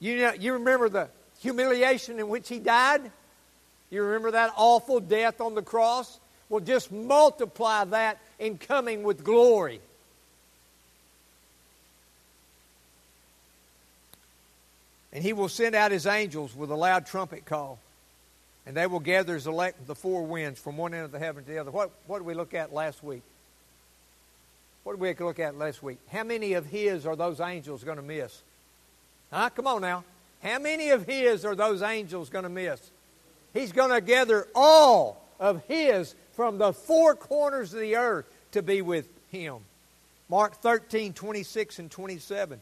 You, 0.00 0.16
know, 0.18 0.32
you 0.32 0.54
remember 0.54 0.88
the 0.88 1.08
humiliation 1.40 2.18
in 2.18 2.28
which 2.28 2.48
he 2.48 2.58
died? 2.58 3.10
You 3.90 4.02
remember 4.02 4.32
that 4.32 4.52
awful 4.56 5.00
death 5.00 5.40
on 5.40 5.54
the 5.54 5.62
cross? 5.62 6.20
Well, 6.48 6.60
just 6.60 6.92
multiply 6.92 7.84
that 7.84 8.18
in 8.38 8.58
coming 8.58 9.02
with 9.02 9.24
glory. 9.24 9.80
And 15.12 15.24
he 15.24 15.32
will 15.32 15.48
send 15.48 15.74
out 15.74 15.90
his 15.90 16.06
angels 16.06 16.54
with 16.54 16.70
a 16.70 16.76
loud 16.76 17.06
trumpet 17.06 17.44
call. 17.44 17.78
And 18.68 18.76
they 18.76 18.86
will 18.86 19.00
gather 19.00 19.32
his 19.32 19.46
elect 19.46 19.86
the 19.86 19.94
four 19.94 20.26
winds 20.26 20.60
from 20.60 20.76
one 20.76 20.92
end 20.92 21.06
of 21.06 21.10
the 21.10 21.18
heaven 21.18 21.42
to 21.42 21.50
the 21.50 21.56
other. 21.56 21.70
What, 21.70 21.90
what 22.06 22.18
did 22.18 22.26
we 22.26 22.34
look 22.34 22.52
at 22.52 22.70
last 22.70 23.02
week? 23.02 23.22
What 24.84 24.92
did 24.92 25.00
we 25.00 25.14
look 25.24 25.38
at 25.38 25.56
last 25.56 25.82
week? 25.82 25.96
How 26.12 26.22
many 26.22 26.52
of 26.52 26.66
his 26.66 27.06
are 27.06 27.16
those 27.16 27.40
angels 27.40 27.82
going 27.82 27.96
to 27.96 28.02
miss? 28.02 28.42
Huh? 29.32 29.48
Come 29.48 29.66
on 29.66 29.80
now. 29.80 30.04
How 30.42 30.58
many 30.58 30.90
of 30.90 31.06
his 31.06 31.46
are 31.46 31.54
those 31.54 31.80
angels 31.80 32.28
going 32.28 32.42
to 32.42 32.50
miss? 32.50 32.90
He's 33.54 33.72
going 33.72 33.90
to 33.90 34.02
gather 34.02 34.46
all 34.54 35.24
of 35.40 35.64
his 35.66 36.14
from 36.34 36.58
the 36.58 36.74
four 36.74 37.14
corners 37.16 37.72
of 37.72 37.80
the 37.80 37.96
earth 37.96 38.26
to 38.52 38.60
be 38.60 38.82
with 38.82 39.08
him. 39.30 39.60
Mark 40.28 40.56
13, 40.56 41.14
26 41.14 41.78
and 41.78 41.90
27. 41.90 42.60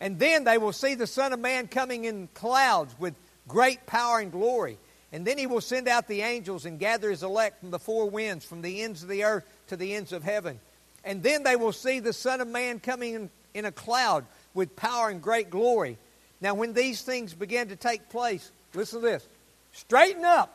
And 0.00 0.18
then 0.18 0.44
they 0.44 0.58
will 0.58 0.74
see 0.74 0.96
the 0.96 1.06
Son 1.06 1.32
of 1.32 1.40
Man 1.40 1.66
coming 1.66 2.04
in 2.04 2.28
clouds 2.34 2.94
with 2.98 3.14
great 3.48 3.86
power 3.86 4.18
and 4.18 4.30
glory. 4.30 4.76
And 5.12 5.26
then 5.26 5.38
he 5.38 5.46
will 5.46 5.60
send 5.60 5.88
out 5.88 6.06
the 6.06 6.22
angels 6.22 6.66
and 6.66 6.78
gather 6.78 7.10
his 7.10 7.22
elect 7.22 7.60
from 7.60 7.70
the 7.70 7.78
four 7.78 8.10
winds, 8.10 8.44
from 8.44 8.62
the 8.62 8.82
ends 8.82 9.02
of 9.02 9.08
the 9.08 9.24
earth 9.24 9.44
to 9.68 9.76
the 9.76 9.94
ends 9.94 10.12
of 10.12 10.22
heaven. 10.22 10.60
And 11.04 11.22
then 11.22 11.42
they 11.42 11.56
will 11.56 11.72
see 11.72 12.00
the 12.00 12.12
Son 12.12 12.40
of 12.40 12.48
Man 12.48 12.80
coming 12.80 13.14
in, 13.14 13.30
in 13.54 13.64
a 13.64 13.72
cloud 13.72 14.24
with 14.52 14.76
power 14.76 15.08
and 15.08 15.22
great 15.22 15.48
glory. 15.48 15.96
Now, 16.40 16.54
when 16.54 16.74
these 16.74 17.02
things 17.02 17.32
begin 17.32 17.68
to 17.68 17.76
take 17.76 18.10
place, 18.10 18.50
listen 18.74 19.00
to 19.00 19.06
this 19.06 19.26
straighten 19.72 20.24
up. 20.24 20.54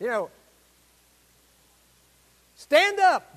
You 0.00 0.08
know, 0.08 0.30
stand 2.56 2.98
up. 2.98 3.34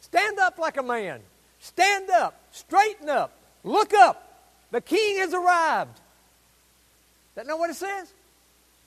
Stand 0.00 0.38
up 0.38 0.58
like 0.58 0.76
a 0.76 0.82
man. 0.82 1.20
Stand 1.64 2.10
up, 2.10 2.38
straighten 2.52 3.08
up, 3.08 3.32
look 3.64 3.94
up. 3.94 4.20
The 4.70 4.82
king 4.82 5.16
has 5.16 5.32
arrived. 5.32 5.98
That 7.34 7.46
know 7.46 7.56
what 7.56 7.70
it 7.70 7.76
says? 7.76 8.12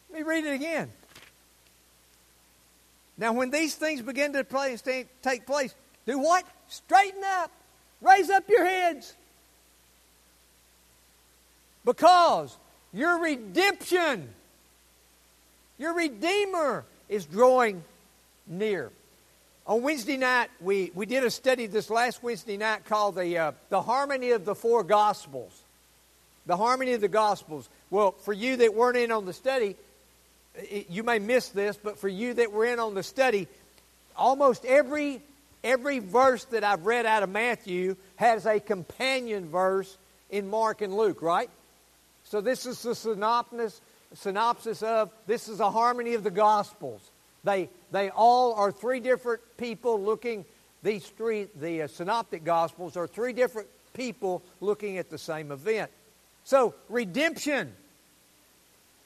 Let 0.10 0.20
me 0.20 0.24
read 0.28 0.46
it 0.46 0.54
again. 0.54 0.89
Now, 3.17 3.34
when 3.34 3.50
these 3.50 3.76
things 3.76 4.02
begin 4.02 4.34
to 4.34 4.43
play, 4.43 4.78
take 5.22 5.46
place, 5.46 5.74
do 6.06 6.20
what? 6.20 6.46
Straighten 6.70 7.24
up. 7.24 7.52
Raise 8.02 8.30
up 8.30 8.48
your 8.48 8.65
heads. 8.65 9.13
Because 11.84 12.56
your 12.93 13.20
redemption, 13.20 14.30
your 15.78 15.96
Redeemer 15.96 16.84
is 17.10 17.26
drawing 17.26 17.84
near. 18.46 18.91
On 19.65 19.82
Wednesday 19.82 20.17
night, 20.17 20.50
we, 20.62 20.91
we 20.93 21.06
did 21.06 21.24
a 21.24 21.32
study 21.32 21.65
this 21.65 21.89
last 21.89 22.22
Wednesday 22.22 22.56
night 22.56 22.86
called 22.86 23.15
the, 23.15 23.38
uh, 23.38 23.52
the 23.70 23.82
Harmony 23.82 24.32
of 24.32 24.46
the 24.46 24.56
Four 24.56 24.84
Gospels. 24.84 25.62
The 26.46 26.56
Harmony 26.56 26.93
of 26.93 27.02
the 27.02 27.10
Gospels. 27.10 27.67
Well, 27.89 28.12
for 28.12 28.32
you 28.32 28.58
that 28.58 28.74
weren't 28.74 28.98
in 28.98 29.12
on 29.12 29.26
the 29.26 29.34
study, 29.34 29.76
it, 30.58 30.89
you 30.89 31.04
may 31.04 31.20
miss 31.20 31.50
this, 31.50 31.78
but 31.78 32.00
for 32.00 32.08
you 32.08 32.34
that 32.36 32.52
were 32.52 32.65
in 32.65 32.80
on 32.80 32.93
the 32.93 33.04
study, 33.04 33.48
almost 34.15 34.65
every, 34.65 35.22
every 35.63 36.00
verse 36.00 36.43
that 36.46 36.63
I've 36.63 36.86
read 36.86 37.06
out 37.06 37.24
of 37.24 37.30
Matthew 37.30 37.96
has 38.15 38.46
a 38.46 38.60
companion 38.60 39.50
verse 39.50 39.98
in 40.30 40.50
Mark 40.50 40.82
and 40.82 40.96
Luke, 40.96 41.22
right? 41.22 41.50
So 42.26 42.41
this 42.41 42.65
is 42.65 42.82
the 42.82 42.96
synopsis, 42.96 43.80
synopsis 44.13 44.84
of, 44.84 45.10
this 45.28 45.48
is 45.48 45.60
a 45.60 45.72
harmony 45.72 46.13
of 46.13 46.24
the 46.24 46.32
Gospels. 46.32 47.02
They, 47.43 47.70
they 47.92 48.10
all 48.10 48.54
are 48.56 48.71
three 48.71 49.00
different 49.00 49.42
people 49.58 50.02
looking, 50.02 50.44
these 50.84 51.06
three, 51.06 51.48
the 51.60 51.84
uh, 51.84 51.88
synoptic 51.88 52.44
gospels 52.44 52.98
are 52.98 53.08
three 53.08 53.32
different 53.32 53.69
people 53.94 54.44
looking 54.60 54.98
at 54.98 55.10
the 55.10 55.17
same 55.17 55.52
event. 55.52 55.90
So, 56.44 56.75
redemption. 56.90 57.73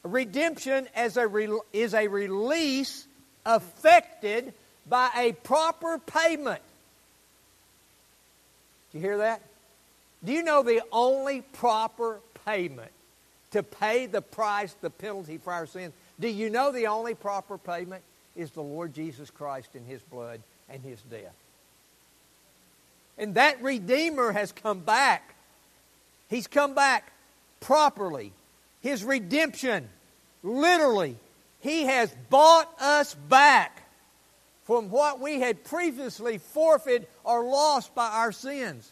Redemption 0.04 0.88
as 0.96 1.18
a 1.18 1.28
re, 1.28 1.50
is 1.74 1.94
a 1.94 2.08
release 2.08 3.06
affected 3.46 4.54
by 4.88 5.10
a 5.16 5.32
proper 5.32 6.00
payment. 6.00 6.62
Do 8.92 8.98
you 8.98 9.04
hear 9.04 9.18
that? 9.20 9.42
Do 10.24 10.32
you 10.34 10.44
know 10.44 10.64
the 10.64 10.82
only 10.92 11.42
proper 11.42 12.20
payment 12.46 12.92
to 13.52 13.64
pay 13.64 14.06
the 14.06 14.22
price, 14.22 14.76
the 14.82 14.90
penalty 14.90 15.38
for 15.38 15.54
our 15.54 15.66
sins? 15.66 15.94
Do 16.20 16.28
you 16.28 16.50
know 16.50 16.72
the 16.72 16.88
only 16.88 17.16
proper 17.16 17.58
payment? 17.58 18.04
is 18.36 18.52
the 18.52 18.62
Lord 18.62 18.94
Jesus 18.94 19.30
Christ 19.30 19.70
and 19.76 19.86
his 19.86 20.02
blood 20.02 20.42
and 20.70 20.82
his 20.82 21.02
death. 21.04 21.36
And 23.18 23.36
that 23.36 23.62
Redeemer 23.62 24.32
has 24.32 24.52
come 24.52 24.80
back. 24.80 25.36
He's 26.30 26.48
come 26.48 26.74
back 26.74 27.12
properly 27.60 28.32
His 28.82 29.04
redemption. 29.04 29.88
Literally, 30.44 31.16
He 31.60 31.86
has 31.86 32.14
bought 32.30 32.70
us 32.80 33.14
back 33.14 33.82
from 34.64 34.90
what 34.90 35.20
we 35.20 35.40
had 35.40 35.64
previously 35.64 36.38
forfeited 36.38 37.08
or 37.24 37.44
lost 37.44 37.96
by 37.96 38.08
our 38.08 38.32
sins. 38.32 38.92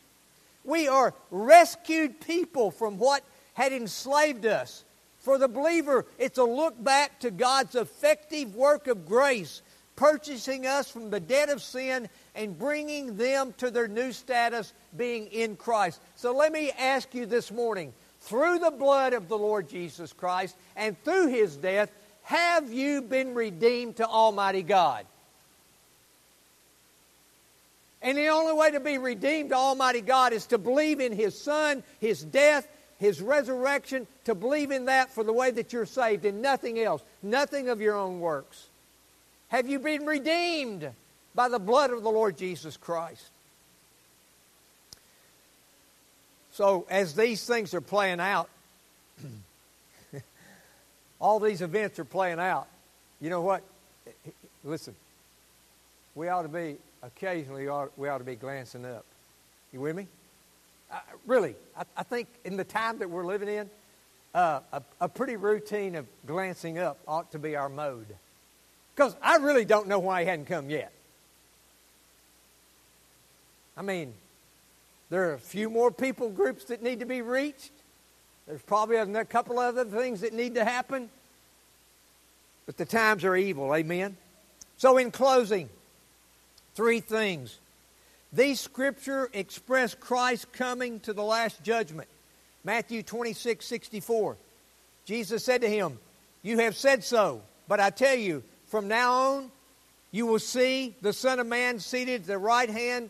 We 0.64 0.88
are 0.88 1.14
rescued 1.32 2.20
people 2.22 2.72
from 2.72 2.98
what 2.98 3.24
had 3.54 3.74
enslaved 3.74 4.46
us. 4.46 4.84
For 5.20 5.38
the 5.38 5.48
believer, 5.48 6.06
it's 6.18 6.38
a 6.38 6.44
look 6.44 6.82
back 6.82 7.20
to 7.22 7.32
God's 7.32 7.76
effective 7.76 8.56
work 8.56 8.88
of 8.88 9.06
grace, 9.06 9.62
purchasing 9.96 10.66
us 10.66 10.90
from 10.90 11.10
the 11.10 11.20
debt 11.20 11.50
of 11.50 11.62
sin 11.62 12.10
and 12.36 12.58
bringing 12.58 13.18
them 13.18 13.54
to 13.58 13.70
their 13.70 13.88
new 13.88 14.12
status, 14.12 14.74
being 14.96 15.28
in 15.28 15.56
Christ. 15.58 16.00
So 16.16 16.34
let 16.34 16.54
me 16.54 16.72
ask 16.78 17.14
you 17.14 17.26
this 17.26 17.52
morning 17.52 17.94
through 18.22 18.60
the 18.60 18.72
blood 18.72 19.14
of 19.14 19.28
the 19.28 19.38
Lord 19.38 19.70
Jesus 19.70 20.14
Christ 20.14 20.56
and 20.76 21.02
through 21.04 21.28
his 21.28 21.56
death, 21.56 21.92
have 22.24 22.72
you 22.72 23.02
been 23.02 23.34
redeemed 23.34 23.98
to 23.98 24.08
Almighty 24.08 24.62
God? 24.62 25.06
And 28.02 28.18
the 28.18 28.28
only 28.28 28.54
way 28.54 28.72
to 28.72 28.80
be 28.80 28.98
redeemed 28.98 29.50
to 29.50 29.56
Almighty 29.56 30.02
God 30.02 30.32
is 30.32 30.46
to 30.48 30.58
believe 30.58 31.00
in 31.00 31.12
His 31.12 31.40
Son, 31.40 31.84
His 32.00 32.24
death, 32.24 32.68
His 32.98 33.22
resurrection, 33.22 34.08
to 34.26 34.36
believe 34.36 34.72
in 34.72 34.86
that 34.86 35.10
for 35.10 35.24
the 35.24 35.34
way 35.34 35.52
that 35.52 35.74
you're 35.74 35.86
saved 35.86 36.26
and 36.26 36.42
nothing 36.42 36.80
else, 36.80 37.02
nothing 37.22 37.68
of 37.68 37.82
your 37.82 37.96
own 37.96 38.20
works. 38.20 38.68
Have 39.50 39.68
you 39.68 39.80
been 39.80 40.06
redeemed 40.06 40.90
by 41.36 41.50
the 41.50 41.60
blood 41.60 41.92
of 41.92 42.04
the 42.04 42.12
Lord 42.12 42.38
Jesus 42.38 42.78
Christ? 42.78 43.28
So, 46.60 46.86
as 46.90 47.16
these 47.16 47.46
things 47.46 47.74
are 47.74 47.80
playing 47.80 48.20
out, 48.20 48.50
all 51.22 51.40
these 51.40 51.62
events 51.62 52.00
are 52.00 52.04
playing 52.04 52.42
out, 52.42 52.68
you 53.22 53.30
know 53.30 53.40
what? 53.40 53.64
Listen, 54.66 54.94
we 56.16 56.28
ought 56.28 56.42
to 56.42 56.50
be 56.50 56.76
occasionally 57.02 57.70
we 57.96 58.10
ought 58.10 58.18
to 58.18 58.26
be 58.26 58.36
glancing 58.36 58.84
up. 58.84 59.06
You 59.72 59.80
with 59.80 59.96
me? 59.96 60.08
Really, 61.26 61.56
I, 61.78 61.84
I, 61.96 62.04
think 62.04 62.28
in 62.44 62.58
the 62.58 62.66
time 62.66 63.00
that 63.00 63.10
we're 63.10 63.26
living 63.26 63.48
in, 63.48 63.70
uh, 64.36 64.60
a, 64.74 64.82
a, 65.00 65.08
pretty 65.08 65.38
routine 65.38 65.96
of 65.96 66.08
glancing 66.28 66.78
up 66.78 66.98
ought 67.08 67.32
to 67.32 67.40
be 67.40 67.56
our 67.56 67.70
mode. 67.70 68.18
Because 68.98 69.16
I 69.22 69.38
really 69.38 69.64
don't 69.64 69.88
know 69.88 70.00
why 70.00 70.24
he 70.24 70.28
hadn't 70.28 70.48
come 70.48 70.70
yet. 70.70 70.92
I 73.78 73.82
mean, 73.82 74.14
there 75.10 75.30
are 75.30 75.34
a 75.34 75.40
few 75.40 75.70
more 75.70 75.92
people 75.92 76.30
groups 76.30 76.66
that 76.66 76.84
need 76.84 77.00
to 77.00 77.06
be 77.06 77.22
reached. 77.22 77.72
There's 78.48 78.62
probably 78.62 78.98
a 78.98 79.26
couple 79.26 79.60
other 79.60 79.86
things 79.86 80.22
that 80.22 80.34
need 80.34 80.56
to 80.56 80.66
happen. 80.66 81.10
But 82.66 82.78
the 82.78 82.86
times 82.86 83.24
are 83.24 83.36
evil, 83.36 83.74
amen? 83.74 84.18
So, 84.78 84.98
in 84.98 85.12
closing, 85.12 85.70
Three 86.80 87.02
things. 87.02 87.58
These 88.32 88.62
scripture 88.62 89.30
express 89.34 89.94
Christ 89.96 90.54
coming 90.54 91.02
to 91.02 91.12
the 91.12 91.24
last 91.24 91.62
judgment. 91.62 92.08
Matthew 92.64 93.04
26, 93.04 93.66
64. 93.66 94.38
Jesus 95.04 95.44
said 95.44 95.60
to 95.60 95.70
him, 95.70 96.00
You 96.42 96.60
have 96.60 96.78
said 96.78 97.04
so, 97.04 97.42
but 97.68 97.82
I 97.82 97.90
tell 97.90 98.16
you, 98.16 98.44
from 98.68 98.88
now 98.88 99.12
on, 99.12 99.52
you 100.12 100.26
will 100.26 100.40
see 100.40 100.96
the 101.02 101.12
Son 101.12 101.40
of 101.40 101.48
Man 101.48 101.80
seated 101.80 102.22
at 102.22 102.28
the 102.28 102.38
right 102.38 102.70
hand 102.70 103.10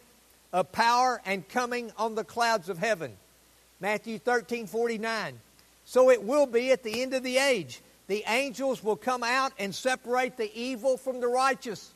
of 0.51 0.71
power 0.71 1.21
and 1.25 1.47
coming 1.47 1.91
on 1.97 2.15
the 2.15 2.23
clouds 2.23 2.69
of 2.69 2.77
heaven. 2.77 3.13
Matthew 3.79 4.19
13, 4.19 4.67
49. 4.67 5.39
So 5.85 6.09
it 6.09 6.23
will 6.23 6.45
be 6.45 6.71
at 6.71 6.83
the 6.83 7.01
end 7.01 7.13
of 7.13 7.23
the 7.23 7.37
age. 7.37 7.81
The 8.07 8.23
angels 8.27 8.83
will 8.83 8.95
come 8.95 9.23
out 9.23 9.53
and 9.59 9.73
separate 9.73 10.37
the 10.37 10.51
evil 10.59 10.97
from 10.97 11.19
the 11.19 11.27
righteous 11.27 11.93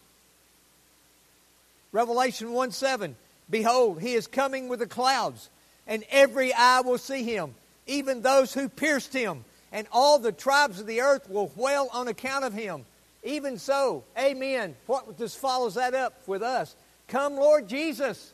Revelation 1.93 2.51
1 2.51 2.72
7. 2.72 3.16
Behold, 3.49 4.01
he 4.01 4.16
is 4.16 4.28
coming 4.28 4.68
with 4.68 4.80
the 4.80 4.88
clouds, 4.88 5.49
and 5.88 6.04
every 6.10 6.51
eye 6.51 6.82
will 6.82 6.97
see 6.97 7.24
him, 7.24 7.54
even 7.88 8.22
those 8.22 8.54
who 8.54 8.68
pierced 8.68 9.14
him, 9.14 9.45
and 9.72 9.88
all 9.91 10.20
the 10.20 10.32
tribes 10.32 10.80
of 10.80 10.88
the 10.88 11.01
earth 11.01 11.30
will 11.30 11.51
wail 11.56 11.88
on 11.93 12.08
account 12.08 12.43
of 12.43 12.54
him. 12.54 12.84
Even 13.24 13.58
so, 13.58 14.04
amen. 14.18 14.76
What 14.88 15.18
just 15.18 15.38
follows 15.38 15.76
that 15.76 15.93
up 15.93 16.28
with 16.28 16.41
us? 16.41 16.76
Come, 17.08 17.36
Lord 17.36 17.70
Jesus. 17.70 18.32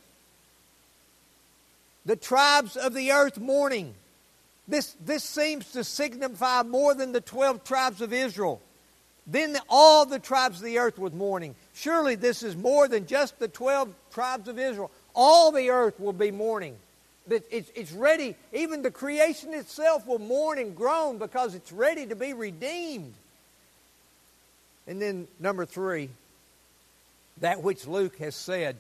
The 2.10 2.16
tribes 2.16 2.76
of 2.76 2.96
the 2.96 3.12
earth 3.12 3.38
mourning. 3.38 3.94
This, 4.68 4.96
this 5.06 5.24
seems 5.24 5.74
to 5.74 5.84
signify 5.84 6.64
more 6.64 6.96
than 6.96 7.12
the 7.12 7.22
12 7.22 7.64
tribes 7.64 8.02
of 8.02 8.14
Israel. 8.14 8.60
Then 9.28 9.56
all 9.70 10.08
the 10.08 10.18
tribes 10.18 10.58
of 10.58 10.64
the 10.64 10.80
earth 10.80 10.98
was 10.98 11.14
mourning. 11.14 11.54
Surely 11.76 12.16
this 12.16 12.42
is 12.42 12.56
more 12.56 12.88
than 12.88 13.06
just 13.06 13.38
the 13.38 13.48
12 13.48 13.94
tribes 14.12 14.48
of 14.48 14.58
Israel. 14.58 14.90
All 15.14 15.52
the 15.52 15.70
earth 15.70 16.00
will 16.00 16.14
be 16.14 16.32
mourning. 16.32 16.78
It's, 17.30 17.70
it's 17.76 17.92
ready. 17.92 18.36
Even 18.54 18.82
the 18.82 18.90
creation 18.90 19.54
itself 19.54 20.08
will 20.08 20.18
mourn 20.18 20.58
and 20.58 20.76
groan 20.76 21.20
because 21.20 21.54
it's 21.54 21.72
ready 21.72 22.08
to 22.08 22.16
be 22.16 22.34
redeemed. 22.34 23.14
And 24.88 25.00
then, 25.00 25.28
number 25.40 25.68
three, 25.68 26.10
that 27.42 27.62
which 27.62 27.86
Luke 27.86 28.18
has 28.18 28.34
said 28.34 28.78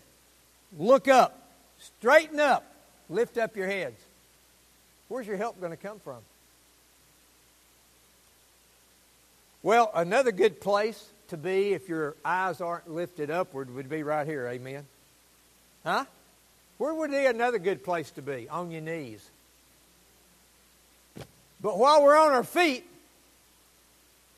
look 0.79 1.07
up, 1.07 1.47
straighten 1.77 2.39
up, 2.39 2.65
lift 3.09 3.37
up 3.37 3.55
your 3.55 3.67
heads. 3.67 3.99
Where's 5.07 5.27
your 5.27 5.37
help 5.37 5.59
going 5.59 5.71
to 5.71 5.77
come 5.77 5.99
from? 5.99 6.19
Well, 9.63 9.91
another 9.93 10.31
good 10.31 10.61
place 10.61 11.03
to 11.29 11.37
be 11.37 11.73
if 11.73 11.89
your 11.89 12.15
eyes 12.23 12.61
aren't 12.61 12.89
lifted 12.89 13.29
upward 13.29 13.73
would 13.75 13.89
be 13.89 14.03
right 14.03 14.25
here. 14.25 14.47
Amen. 14.47 14.85
Huh? 15.83 16.05
Where 16.77 16.93
would 16.93 17.11
be 17.11 17.25
another 17.25 17.59
good 17.59 17.83
place 17.83 18.09
to 18.11 18.21
be? 18.21 18.47
On 18.49 18.71
your 18.71 18.81
knees. 18.81 19.27
But 21.61 21.77
while 21.77 22.03
we're 22.03 22.17
on 22.17 22.31
our 22.31 22.43
feet, 22.43 22.85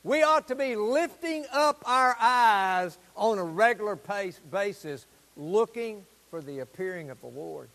we 0.02 0.24
ought 0.24 0.48
to 0.48 0.56
be 0.56 0.74
lifting 0.74 1.44
up 1.52 1.82
our 1.86 2.16
eyes 2.20 2.98
on 3.16 3.38
a 3.38 3.44
regular 3.44 3.94
pace 3.94 4.40
basis, 4.50 5.06
looking 5.36 6.04
for 6.30 6.40
the 6.40 6.58
appearing 6.58 7.10
of 7.10 7.20
the 7.20 7.28
Lord. 7.28 7.68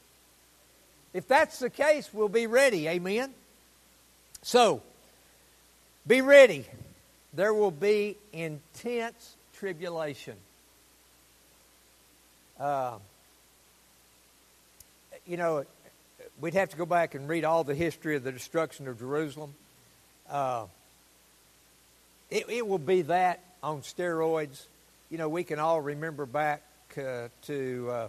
If 1.17 1.27
that's 1.27 1.57
the 1.57 1.71
case, 1.71 2.13
we'll 2.13 2.29
be 2.29 2.45
ready. 2.45 2.87
Amen? 2.87 3.33
So, 4.43 4.83
be 6.05 6.21
ready 6.21 6.65
there 7.33 7.53
will 7.53 7.71
be 7.71 8.17
intense 8.33 9.35
tribulation. 9.53 10.35
Uh, 12.59 12.97
you 15.27 15.37
know, 15.37 15.65
we'd 16.39 16.55
have 16.55 16.69
to 16.69 16.77
go 16.77 16.85
back 16.85 17.13
and 17.13 17.29
read 17.29 17.45
all 17.45 17.63
the 17.63 17.75
history 17.75 18.15
of 18.15 18.23
the 18.23 18.31
destruction 18.31 18.87
of 18.87 18.97
Jerusalem. 18.97 19.53
Uh, 20.29 20.65
it, 22.31 22.45
it, 22.49 22.67
will 22.67 22.79
be 22.79 23.03
that 23.03 23.39
on 23.61 23.81
steroids. 23.81 24.65
You 25.11 25.17
know, 25.17 25.29
we 25.29 25.43
can 25.43 25.59
all 25.59 25.79
remember 25.79 26.25
back 26.25 26.63
uh, 26.97 27.27
to, 27.43 27.89
uh, 27.91 28.07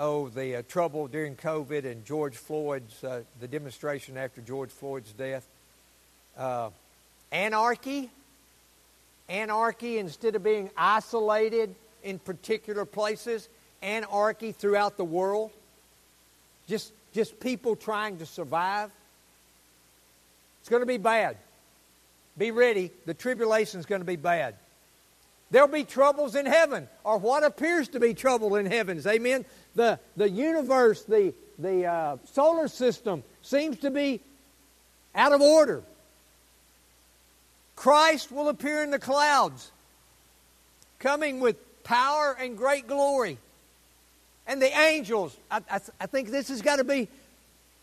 oh, 0.00 0.30
the 0.30 0.56
uh, 0.56 0.62
trouble 0.66 1.06
during 1.06 1.36
COVID 1.36 1.84
and 1.84 2.04
George 2.04 2.36
Floyd's, 2.36 3.04
uh, 3.04 3.22
the 3.38 3.46
demonstration 3.46 4.16
after 4.16 4.40
George 4.40 4.70
Floyd's 4.70 5.12
death. 5.12 5.46
Uh, 6.36 6.70
anarchy. 7.30 8.10
Anarchy, 9.28 9.98
instead 9.98 10.34
of 10.34 10.42
being 10.42 10.70
isolated 10.76 11.72
in 12.02 12.18
particular 12.18 12.84
places, 12.84 13.48
anarchy 13.82 14.52
throughout 14.52 14.96
the 14.96 15.04
world. 15.04 15.50
Just, 16.66 16.92
just 17.12 17.38
people 17.38 17.76
trying 17.76 18.18
to 18.18 18.26
survive. 18.26 18.90
It's 20.60 20.68
going 20.68 20.82
to 20.82 20.86
be 20.86 20.98
bad. 20.98 21.36
Be 22.38 22.50
ready. 22.50 22.90
The 23.04 23.14
tribulation 23.14 23.78
is 23.78 23.86
going 23.86 24.00
to 24.00 24.06
be 24.06 24.16
bad. 24.16 24.54
There'll 25.50 25.68
be 25.68 25.84
troubles 25.84 26.36
in 26.36 26.46
heaven, 26.46 26.88
or 27.02 27.18
what 27.18 27.42
appears 27.42 27.88
to 27.88 28.00
be 28.00 28.14
trouble 28.14 28.56
in 28.56 28.66
heavens. 28.66 29.06
Amen. 29.06 29.44
The, 29.74 29.98
the 30.16 30.30
universe, 30.30 31.02
the, 31.04 31.34
the 31.58 31.86
uh, 31.86 32.16
solar 32.32 32.68
system 32.68 33.24
seems 33.42 33.78
to 33.80 33.90
be 33.90 34.20
out 35.14 35.32
of 35.32 35.40
order. 35.40 35.82
Christ 37.74 38.30
will 38.30 38.48
appear 38.48 38.82
in 38.82 38.90
the 38.90 38.98
clouds, 38.98 39.72
coming 40.98 41.40
with 41.40 41.56
power 41.82 42.36
and 42.38 42.56
great 42.56 42.86
glory. 42.86 43.38
And 44.46 44.60
the 44.62 44.78
angels, 44.78 45.36
I, 45.50 45.60
I, 45.70 45.80
I 46.00 46.06
think 46.06 46.28
this 46.28 46.48
has 46.48 46.62
got 46.62 46.76
to 46.76 46.84
be, 46.84 47.08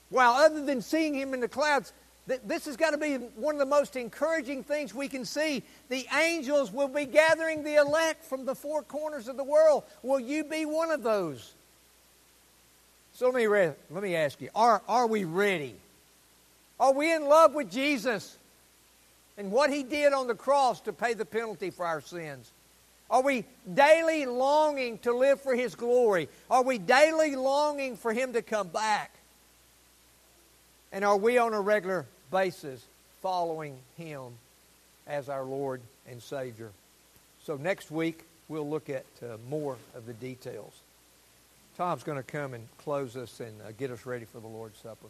well, 0.09 0.33
other 0.33 0.63
than 0.63 0.81
seeing 0.81 1.13
him 1.13 1.33
in 1.33 1.41
the 1.41 1.47
clouds, 1.47 1.91
this 2.27 2.65
has 2.65 2.75
got 2.75 2.91
to 2.91 2.97
be 2.97 3.15
one 3.15 3.55
of 3.55 3.59
the 3.59 3.65
most 3.65 3.95
encouraging 3.95 4.63
things 4.63 4.93
we 4.93 5.07
can 5.07 5.23
see. 5.23 5.63
The 5.87 6.05
angels 6.13 6.71
will 6.71 6.89
be 6.89 7.05
gathering 7.05 7.63
the 7.63 7.75
elect 7.75 8.25
from 8.25 8.45
the 8.45 8.53
four 8.53 8.83
corners 8.83 9.29
of 9.29 9.37
the 9.37 9.43
world. 9.43 9.83
Will 10.03 10.19
you 10.19 10.43
be 10.43 10.65
one 10.65 10.91
of 10.91 11.03
those? 11.03 11.53
So 13.13 13.27
let 13.27 13.35
me, 13.35 13.47
re- 13.47 13.71
let 13.89 14.03
me 14.03 14.15
ask 14.15 14.41
you 14.41 14.49
are, 14.53 14.81
are 14.87 15.07
we 15.07 15.23
ready? 15.23 15.75
Are 16.79 16.93
we 16.93 17.11
in 17.13 17.25
love 17.25 17.55
with 17.55 17.71
Jesus 17.71 18.37
and 19.37 19.49
what 19.49 19.71
He 19.71 19.83
did 19.83 20.11
on 20.11 20.27
the 20.27 20.35
cross 20.35 20.81
to 20.81 20.93
pay 20.93 21.13
the 21.13 21.25
penalty 21.25 21.69
for 21.69 21.85
our 21.85 22.01
sins? 22.01 22.51
Are 23.09 23.23
we 23.23 23.45
daily 23.73 24.25
longing 24.25 24.97
to 24.99 25.13
live 25.13 25.39
for 25.41 25.55
His 25.55 25.75
glory? 25.75 26.27
Are 26.51 26.61
we 26.61 26.77
daily 26.77 27.37
longing 27.37 27.95
for 27.95 28.11
Him 28.11 28.33
to 28.33 28.41
come 28.41 28.67
back? 28.67 29.13
And 30.91 31.05
are 31.05 31.17
we 31.17 31.37
on 31.37 31.53
a 31.53 31.61
regular 31.61 32.05
basis 32.31 32.83
following 33.21 33.77
Him 33.97 34.33
as 35.05 35.29
our 35.29 35.43
Lord 35.43 35.81
and 36.09 36.21
Savior? 36.21 36.71
So 37.43 37.55
next 37.55 37.91
week, 37.91 38.23
we'll 38.47 38.69
look 38.69 38.89
at 38.89 39.05
uh, 39.21 39.37
more 39.49 39.77
of 39.95 40.05
the 40.05 40.13
details. 40.13 40.73
Tom's 41.77 42.03
going 42.03 42.17
to 42.17 42.23
come 42.23 42.53
and 42.53 42.67
close 42.79 43.15
us 43.15 43.39
and 43.39 43.53
uh, 43.61 43.71
get 43.77 43.91
us 43.91 44.05
ready 44.05 44.25
for 44.25 44.39
the 44.39 44.47
Lord's 44.47 44.79
Supper. 44.79 45.07